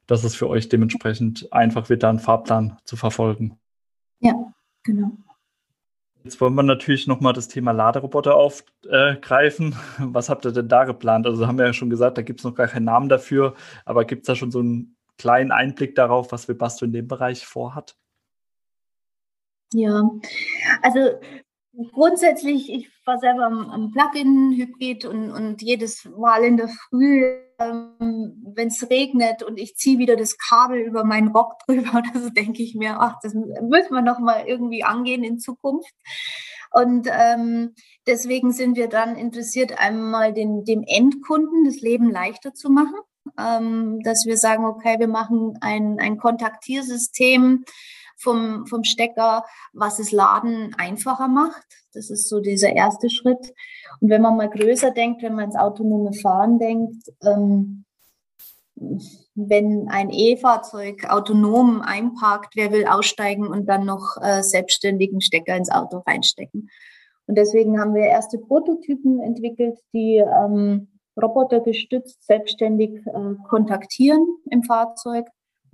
dass 0.07 0.25
es 0.25 0.35
für 0.35 0.49
euch 0.49 0.69
dementsprechend 0.69 1.51
einfach 1.55 1.89
wird, 1.89 2.03
da 2.03 2.11
einen 2.11 2.19
Fahrplan 2.19 2.77
zu 2.85 2.97
verfolgen. 2.97 3.59
Ja, 4.21 4.35
genau. 4.83 5.13
Jetzt 6.23 6.39
wollen 6.41 6.55
wir 6.55 6.63
natürlich 6.63 7.07
nochmal 7.07 7.33
das 7.33 7.49
Thema 7.49 7.73
Laderoboter 7.73 8.35
aufgreifen. 8.35 9.75
Was 9.99 10.29
habt 10.29 10.45
ihr 10.45 10.53
denn 10.53 10.69
da 10.69 10.85
geplant? 10.85 11.27
Also 11.27 11.47
haben 11.47 11.57
wir 11.57 11.65
ja 11.65 11.73
schon 11.73 11.89
gesagt, 11.89 12.19
da 12.19 12.23
gibt 12.23 12.41
es 12.41 12.45
noch 12.45 12.55
gar 12.55 12.67
keinen 12.67 12.85
Namen 12.85 13.09
dafür, 13.09 13.55
aber 13.87 14.05
gibt 14.05 14.23
es 14.23 14.27
da 14.27 14.35
schon 14.35 14.51
so 14.51 14.59
einen 14.59 14.97
kleinen 15.17 15.51
Einblick 15.51 15.95
darauf, 15.95 16.31
was 16.31 16.47
Webasto 16.47 16.85
in 16.85 16.93
dem 16.93 17.09
Bereich 17.09 17.47
vorhat? 17.47 17.97
Ja, 19.77 20.11
also 20.81 21.21
grundsätzlich, 21.93 22.73
ich 22.73 22.89
war 23.05 23.19
selber 23.19 23.45
am, 23.45 23.93
Plug-in-Hybrid 23.93 25.05
und, 25.05 25.31
und 25.31 25.61
jedes 25.61 26.07
Mal 26.17 26.45
in 26.45 26.57
der 26.57 26.69
Früh, 26.69 27.27
ähm, 27.59 28.43
wenn 28.55 28.69
es 28.69 28.89
regnet 28.89 29.43
und 29.43 29.59
ich 29.59 29.77
ziehe 29.77 29.99
wieder 29.99 30.17
das 30.17 30.39
Kabel 30.39 30.79
über 30.79 31.05
meinen 31.05 31.29
Rock 31.29 31.59
drüber, 31.67 32.03
das 32.15 32.33
denke 32.33 32.63
ich 32.63 32.75
mir, 32.75 32.99
ach, 33.01 33.17
das 33.23 33.35
müssen 33.35 33.93
wir 33.93 34.01
noch 34.01 34.19
mal 34.19 34.47
irgendwie 34.47 34.83
angehen 34.83 35.23
in 35.23 35.39
Zukunft. 35.39 35.93
Und 36.71 37.07
ähm, 37.11 37.75
deswegen 38.07 38.53
sind 38.53 38.79
wir 38.79 38.89
dann 38.89 39.15
interessiert, 39.15 39.79
einmal 39.79 40.33
den, 40.33 40.65
dem 40.65 40.85
Endkunden 40.87 41.67
das 41.67 41.83
Leben 41.83 42.11
leichter 42.11 42.55
zu 42.55 42.71
machen, 42.71 42.97
ähm, 43.39 44.01
dass 44.05 44.25
wir 44.25 44.39
sagen, 44.39 44.65
okay, 44.65 44.99
wir 44.99 45.09
machen 45.09 45.59
ein, 45.61 45.99
ein 46.01 46.17
Kontaktiersystem, 46.17 47.67
vom, 48.17 48.67
vom 48.67 48.85
Stecker, 48.85 49.45
was 49.73 49.99
das 49.99 50.13
Laden 50.13 50.75
einfacher 50.79 51.29
macht. 51.29 51.67
Das 51.93 52.11
ist 52.11 52.29
so 52.29 52.41
dieser 52.41 52.73
erste 52.73 53.11
Schritt. 53.11 53.55
Und 54.01 54.11
wenn 54.11 54.23
man 54.23 54.37
mal 54.37 54.51
größer 54.51 54.91
denkt, 54.91 55.23
wenn 55.23 55.35
man 55.35 55.47
ins 55.47 55.57
autonome 55.57 56.13
Fahren 56.13 56.59
denkt, 56.59 57.13
ähm, 57.23 57.85
wenn 59.35 59.89
ein 59.89 60.11
E-Fahrzeug 60.11 61.09
autonom 61.09 61.81
einparkt, 61.81 62.57
wer 62.57 62.73
will 62.73 62.87
aussteigen 62.87 63.47
und 63.47 63.67
dann 63.67 63.87
noch 63.87 64.17
äh, 64.21 64.43
selbstständigen 64.43 65.21
Stecker 65.21 65.57
ins 65.57 65.71
Auto 65.71 66.03
reinstecken? 66.07 66.69
Und 67.27 67.37
deswegen 67.37 67.81
haben 67.81 67.95
wir 67.95 68.05
erste 68.05 68.39
Prototypen 68.39 69.21
entwickelt, 69.21 69.79
die 69.93 70.17
ähm, 70.17 70.89
robotergestützt 71.21 72.25
selbstständig 72.25 73.01
äh, 73.07 73.35
kontaktieren 73.49 74.27
im 74.51 74.63
Fahrzeug 74.63 75.27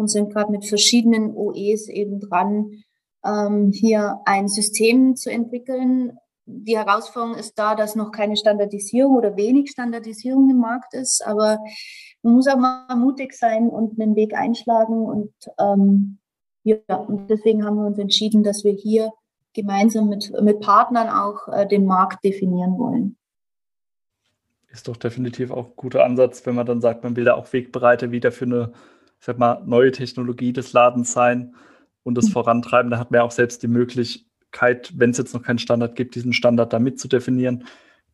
und 0.03 0.09
sind 0.09 0.33
gerade 0.33 0.51
mit 0.51 0.67
verschiedenen 0.67 1.35
OEs 1.35 1.88
eben 1.88 2.21
dran, 2.21 2.83
ähm, 3.25 3.71
hier 3.73 4.21
ein 4.25 4.49
System 4.49 5.15
zu 5.15 5.31
entwickeln. 5.31 6.19
Die 6.45 6.77
Herausforderung 6.77 7.37
ist 7.38 7.57
da, 7.57 7.77
dass 7.77 7.95
noch 7.95 8.11
keine 8.11 8.37
Standardisierung 8.37 9.17
oder 9.17 9.37
wenig 9.37 9.71
Standardisierung 9.71 10.51
im 10.51 10.59
Markt 10.59 10.93
ist, 10.93 11.25
aber 11.25 11.61
man 12.23 12.35
muss 12.35 12.49
auch 12.49 12.57
mal 12.57 12.97
mutig 12.97 13.33
sein 13.33 13.69
und 13.69 14.01
einen 14.01 14.17
Weg 14.17 14.35
einschlagen 14.35 15.07
und 15.07 15.33
ähm, 15.61 16.19
ja, 16.65 16.97
und 16.97 17.29
deswegen 17.29 17.65
haben 17.65 17.77
wir 17.77 17.87
uns 17.87 17.99
entschieden, 17.99 18.43
dass 18.43 18.65
wir 18.65 18.73
hier 18.73 19.11
gemeinsam 19.55 20.09
mit, 20.09 20.33
mit 20.43 20.61
Partnern 20.61 21.09
auch 21.09 21.49
äh, 21.49 21.67
den 21.67 21.85
Markt 21.85 22.25
definieren 22.25 22.79
wollen. 22.79 23.17
Ist 24.73 24.88
doch 24.88 24.97
definitiv 24.97 25.51
auch 25.51 25.67
ein 25.67 25.77
guter 25.77 26.05
Ansatz, 26.05 26.47
wenn 26.47 26.55
man 26.55 26.67
dann 26.67 26.81
sagt, 26.81 27.05
man 27.05 27.15
will 27.15 27.25
da 27.25 27.35
auch 27.35 27.53
Wegbereiter 27.53 28.11
wieder 28.11 28.33
für 28.33 28.47
eine, 28.47 28.73
ich 29.23 29.27
sag 29.27 29.39
mal, 29.39 29.63
neue 29.65 29.93
Technologie 29.93 30.53
des 30.53 30.73
Ladens 30.73 31.13
sein 31.13 31.55
und 32.03 32.17
das 32.17 32.27
mhm. 32.27 32.33
vorantreiben. 32.33 32.91
Da 32.91 32.99
hat 32.99 33.13
man 33.13 33.19
ja 33.19 33.23
auch 33.23 33.31
selbst 33.31 33.63
die 33.63 33.69
Möglichkeit, 33.69 34.93
wenn 34.97 35.11
es 35.11 35.19
jetzt 35.19 35.33
noch 35.33 35.45
keinen 35.45 35.61
Standard 35.61 35.95
gibt, 35.95 36.17
diesen 36.17 36.33
Standard 36.33 36.73
da 36.73 36.81
mit 36.81 36.99
zu 36.99 37.07
definieren. 37.07 37.63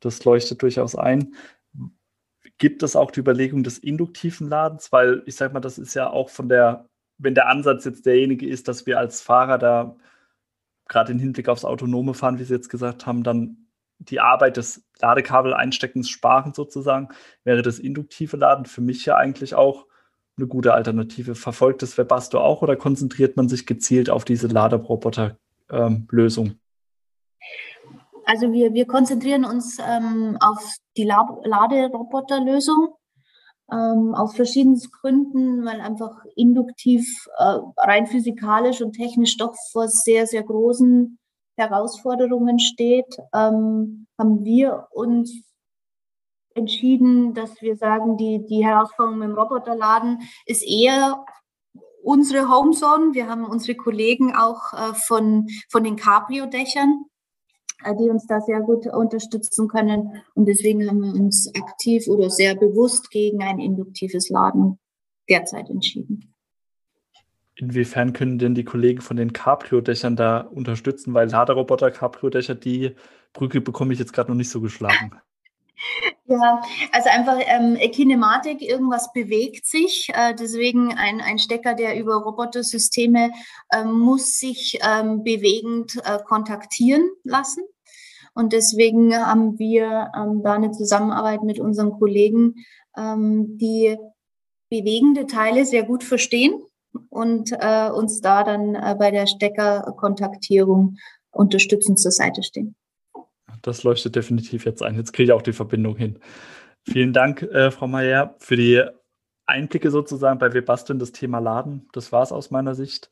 Das 0.00 0.22
leuchtet 0.26 0.60
durchaus 0.60 0.96
ein. 0.96 1.34
Gibt 2.58 2.82
es 2.82 2.94
auch 2.94 3.10
die 3.10 3.20
Überlegung 3.20 3.62
des 3.62 3.78
induktiven 3.78 4.50
Ladens? 4.50 4.92
Weil 4.92 5.22
ich 5.24 5.36
sag 5.36 5.54
mal, 5.54 5.60
das 5.60 5.78
ist 5.78 5.94
ja 5.94 6.10
auch 6.10 6.28
von 6.28 6.50
der, 6.50 6.90
wenn 7.16 7.34
der 7.34 7.48
Ansatz 7.48 7.86
jetzt 7.86 8.04
derjenige 8.04 8.46
ist, 8.46 8.68
dass 8.68 8.84
wir 8.84 8.98
als 8.98 9.22
Fahrer 9.22 9.56
da 9.56 9.96
gerade 10.88 11.12
im 11.12 11.18
Hinblick 11.18 11.48
aufs 11.48 11.64
autonome 11.64 12.12
Fahren, 12.12 12.38
wie 12.38 12.44
Sie 12.44 12.52
jetzt 12.52 12.68
gesagt 12.68 13.06
haben, 13.06 13.22
dann 13.22 13.68
die 13.98 14.20
Arbeit 14.20 14.58
des 14.58 14.86
Ladekabel-Einsteckens 15.00 16.10
sparen 16.10 16.52
sozusagen, 16.52 17.08
wäre 17.44 17.62
das 17.62 17.78
induktive 17.78 18.36
Laden 18.36 18.66
für 18.66 18.82
mich 18.82 19.06
ja 19.06 19.16
eigentlich 19.16 19.54
auch 19.54 19.88
eine 20.38 20.46
gute 20.46 20.74
Alternative. 20.74 21.34
Verfolgt 21.34 21.82
das 21.82 21.98
Webasto 21.98 22.40
auch 22.40 22.62
oder 22.62 22.76
konzentriert 22.76 23.36
man 23.36 23.48
sich 23.48 23.66
gezielt 23.66 24.10
auf 24.10 24.24
diese 24.24 24.46
Laderoboter-Lösung? 24.46 26.46
Ähm, 26.46 26.60
also 28.24 28.52
wir, 28.52 28.74
wir 28.74 28.86
konzentrieren 28.86 29.44
uns 29.44 29.78
ähm, 29.78 30.36
auf 30.40 30.58
die 30.96 31.04
Laderoboter-Lösung 31.04 32.94
ähm, 33.72 34.14
aus 34.14 34.34
verschiedenen 34.34 34.80
Gründen, 35.00 35.64
weil 35.64 35.80
einfach 35.80 36.24
induktiv 36.36 37.06
äh, 37.38 37.58
rein 37.76 38.06
physikalisch 38.06 38.82
und 38.82 38.92
technisch 38.92 39.36
doch 39.36 39.54
vor 39.72 39.88
sehr, 39.88 40.26
sehr 40.26 40.42
großen 40.42 41.18
Herausforderungen 41.56 42.58
steht, 42.58 43.16
ähm, 43.34 44.06
haben 44.18 44.44
wir 44.44 44.88
uns 44.90 45.42
entschieden, 46.58 47.34
dass 47.34 47.62
wir 47.62 47.76
sagen, 47.76 48.16
die, 48.16 48.44
die 48.46 48.64
Herausforderung 48.64 49.18
mit 49.20 49.28
dem 49.28 49.38
Roboterladen 49.38 50.18
ist 50.46 50.62
eher 50.62 51.24
unsere 52.02 52.48
Homezone. 52.48 53.14
Wir 53.14 53.28
haben 53.28 53.44
unsere 53.44 53.76
Kollegen 53.76 54.34
auch 54.34 54.72
äh, 54.72 54.94
von, 54.94 55.46
von 55.68 55.84
den 55.84 55.96
Cabrio-Dächern, 55.96 57.04
äh, 57.84 57.94
die 57.96 58.10
uns 58.10 58.26
da 58.26 58.40
sehr 58.40 58.60
gut 58.60 58.86
unterstützen 58.86 59.68
können. 59.68 60.22
Und 60.34 60.46
deswegen 60.46 60.88
haben 60.88 61.02
wir 61.02 61.14
uns 61.14 61.52
aktiv 61.54 62.06
oder 62.08 62.30
sehr 62.30 62.54
bewusst 62.54 63.10
gegen 63.10 63.42
ein 63.42 63.58
induktives 63.58 64.28
Laden 64.28 64.78
derzeit 65.28 65.68
entschieden. 65.70 66.34
Inwiefern 67.56 68.12
können 68.12 68.38
denn 68.38 68.54
die 68.54 68.64
Kollegen 68.64 69.00
von 69.00 69.16
den 69.16 69.32
Cabrio-Dächern 69.32 70.14
da 70.14 70.40
unterstützen? 70.40 71.12
Weil 71.12 71.28
Laderoboter, 71.28 71.90
Cabrio-Dächer, 71.90 72.54
die 72.54 72.94
Brücke 73.32 73.60
bekomme 73.60 73.92
ich 73.92 73.98
jetzt 73.98 74.12
gerade 74.12 74.30
noch 74.30 74.36
nicht 74.36 74.50
so 74.50 74.60
geschlagen. 74.60 75.12
Ja, 76.30 76.60
also 76.92 77.08
einfach 77.08 77.38
ähm, 77.46 77.78
Kinematik, 77.90 78.60
irgendwas 78.60 79.14
bewegt 79.14 79.64
sich. 79.64 80.10
Äh, 80.12 80.34
deswegen 80.34 80.92
ein, 80.92 81.22
ein 81.22 81.38
Stecker, 81.38 81.72
der 81.72 81.98
über 81.98 82.16
Robotersysteme 82.16 83.30
äh, 83.70 83.84
muss 83.84 84.38
sich 84.38 84.78
ähm, 84.86 85.24
bewegend 85.24 85.96
äh, 86.04 86.18
kontaktieren 86.22 87.08
lassen. 87.24 87.62
Und 88.34 88.52
deswegen 88.52 89.16
haben 89.16 89.58
wir 89.58 90.12
ähm, 90.14 90.42
da 90.42 90.52
eine 90.52 90.70
Zusammenarbeit 90.70 91.44
mit 91.44 91.58
unseren 91.58 91.92
Kollegen, 91.92 92.56
ähm, 92.94 93.56
die 93.56 93.96
bewegende 94.68 95.26
Teile 95.26 95.64
sehr 95.64 95.84
gut 95.84 96.04
verstehen 96.04 96.62
und 97.08 97.52
äh, 97.52 97.88
uns 97.88 98.20
da 98.20 98.44
dann 98.44 98.74
äh, 98.74 98.94
bei 98.98 99.10
der 99.10 99.26
Steckerkontaktierung 99.26 100.98
unterstützend 101.30 101.98
zur 101.98 102.12
Seite 102.12 102.42
stehen. 102.42 102.74
Das 103.62 103.82
leuchtet 103.82 104.16
definitiv 104.16 104.64
jetzt 104.64 104.82
ein. 104.82 104.96
Jetzt 104.96 105.12
kriege 105.12 105.32
ich 105.32 105.32
auch 105.32 105.42
die 105.42 105.52
Verbindung 105.52 105.96
hin. 105.96 106.18
Vielen 106.84 107.12
Dank, 107.12 107.42
äh, 107.42 107.70
Frau 107.70 107.86
Mayer, 107.86 108.34
für 108.38 108.56
die 108.56 108.82
Einblicke 109.46 109.90
sozusagen 109.90 110.38
bei 110.38 110.52
Wir 110.52 110.64
basteln 110.64 110.98
das 110.98 111.12
Thema 111.12 111.38
Laden. 111.38 111.88
Das 111.92 112.12
war 112.12 112.22
es 112.22 112.32
aus 112.32 112.50
meiner 112.50 112.74
Sicht. 112.74 113.10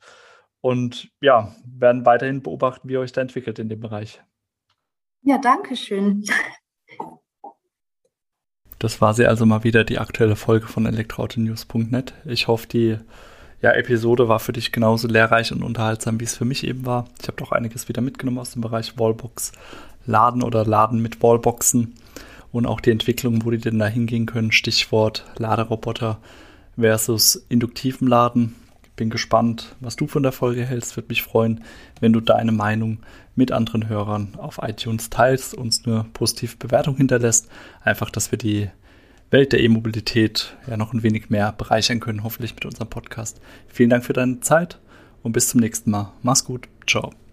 Und 0.61 1.09
ja, 1.21 1.55
werden 1.65 2.05
weiterhin 2.05 2.41
beobachten, 2.41 2.89
wie 2.89 2.93
ihr 2.93 2.99
euch 2.99 3.11
da 3.11 3.21
entwickelt 3.21 3.59
in 3.59 3.69
dem 3.69 3.79
Bereich. 3.79 4.21
Ja, 5.21 5.37
danke 5.37 5.75
schön. 5.75 6.23
Das 8.79 9.01
war 9.01 9.13
sie 9.13 9.25
also 9.25 9.45
mal 9.45 9.63
wieder 9.63 9.83
die 9.83 9.97
aktuelle 9.97 10.35
Folge 10.35 10.67
von 10.67 10.85
elektroautonews.net. 10.85 12.13
Ich 12.25 12.47
hoffe, 12.47 12.67
die 12.67 12.97
ja, 13.59 13.71
Episode 13.71 14.29
war 14.29 14.39
für 14.39 14.53
dich 14.53 14.71
genauso 14.71 15.07
lehrreich 15.07 15.51
und 15.51 15.63
unterhaltsam, 15.63 16.19
wie 16.19 16.25
es 16.25 16.37
für 16.37 16.45
mich 16.45 16.65
eben 16.65 16.85
war. 16.85 17.05
Ich 17.19 17.27
habe 17.27 17.37
doch 17.37 17.51
einiges 17.51 17.89
wieder 17.89 18.01
mitgenommen 18.01 18.37
aus 18.37 18.51
dem 18.51 18.61
Bereich 18.61 18.99
Wallbox 18.99 19.51
Laden 20.07 20.41
oder 20.41 20.65
Laden 20.65 21.01
mit 21.01 21.21
Wallboxen 21.21 21.93
und 22.51 22.65
auch 22.65 22.81
die 22.81 22.91
Entwicklung, 22.91 23.45
wo 23.45 23.51
die 23.51 23.59
denn 23.59 23.77
da 23.77 23.87
hingehen 23.87 24.25
können. 24.25 24.51
Stichwort 24.51 25.25
Laderoboter 25.37 26.19
versus 26.75 27.45
induktiven 27.49 28.07
Laden. 28.07 28.55
Bin 28.95 29.11
gespannt, 29.11 29.75
was 29.79 29.95
du 29.95 30.07
von 30.07 30.23
der 30.23 30.31
Folge 30.31 30.65
hältst. 30.65 30.97
Würde 30.97 31.09
mich 31.09 31.21
freuen, 31.21 31.63
wenn 31.99 32.13
du 32.13 32.19
deine 32.19 32.51
Meinung 32.51 32.99
mit 33.35 33.51
anderen 33.51 33.87
Hörern 33.87 34.33
auf 34.37 34.59
iTunes 34.63 35.11
teilst, 35.11 35.53
uns 35.53 35.85
eine 35.85 36.05
positive 36.13 36.57
Bewertung 36.57 36.97
hinterlässt. 36.97 37.47
Einfach, 37.83 38.09
dass 38.09 38.31
wir 38.31 38.39
die 38.39 38.69
Welt 39.29 39.53
der 39.53 39.59
E-Mobilität 39.59 40.55
ja 40.67 40.77
noch 40.77 40.93
ein 40.93 41.03
wenig 41.03 41.29
mehr 41.29 41.51
bereichern 41.51 41.99
können, 41.99 42.23
hoffentlich 42.23 42.55
mit 42.55 42.65
unserem 42.65 42.89
Podcast. 42.89 43.39
Vielen 43.67 43.91
Dank 43.91 44.03
für 44.03 44.13
deine 44.13 44.39
Zeit 44.39 44.79
und 45.21 45.33
bis 45.33 45.49
zum 45.49 45.59
nächsten 45.59 45.91
Mal. 45.91 46.13
Mach's 46.23 46.45
gut. 46.45 46.67
Ciao. 46.87 47.26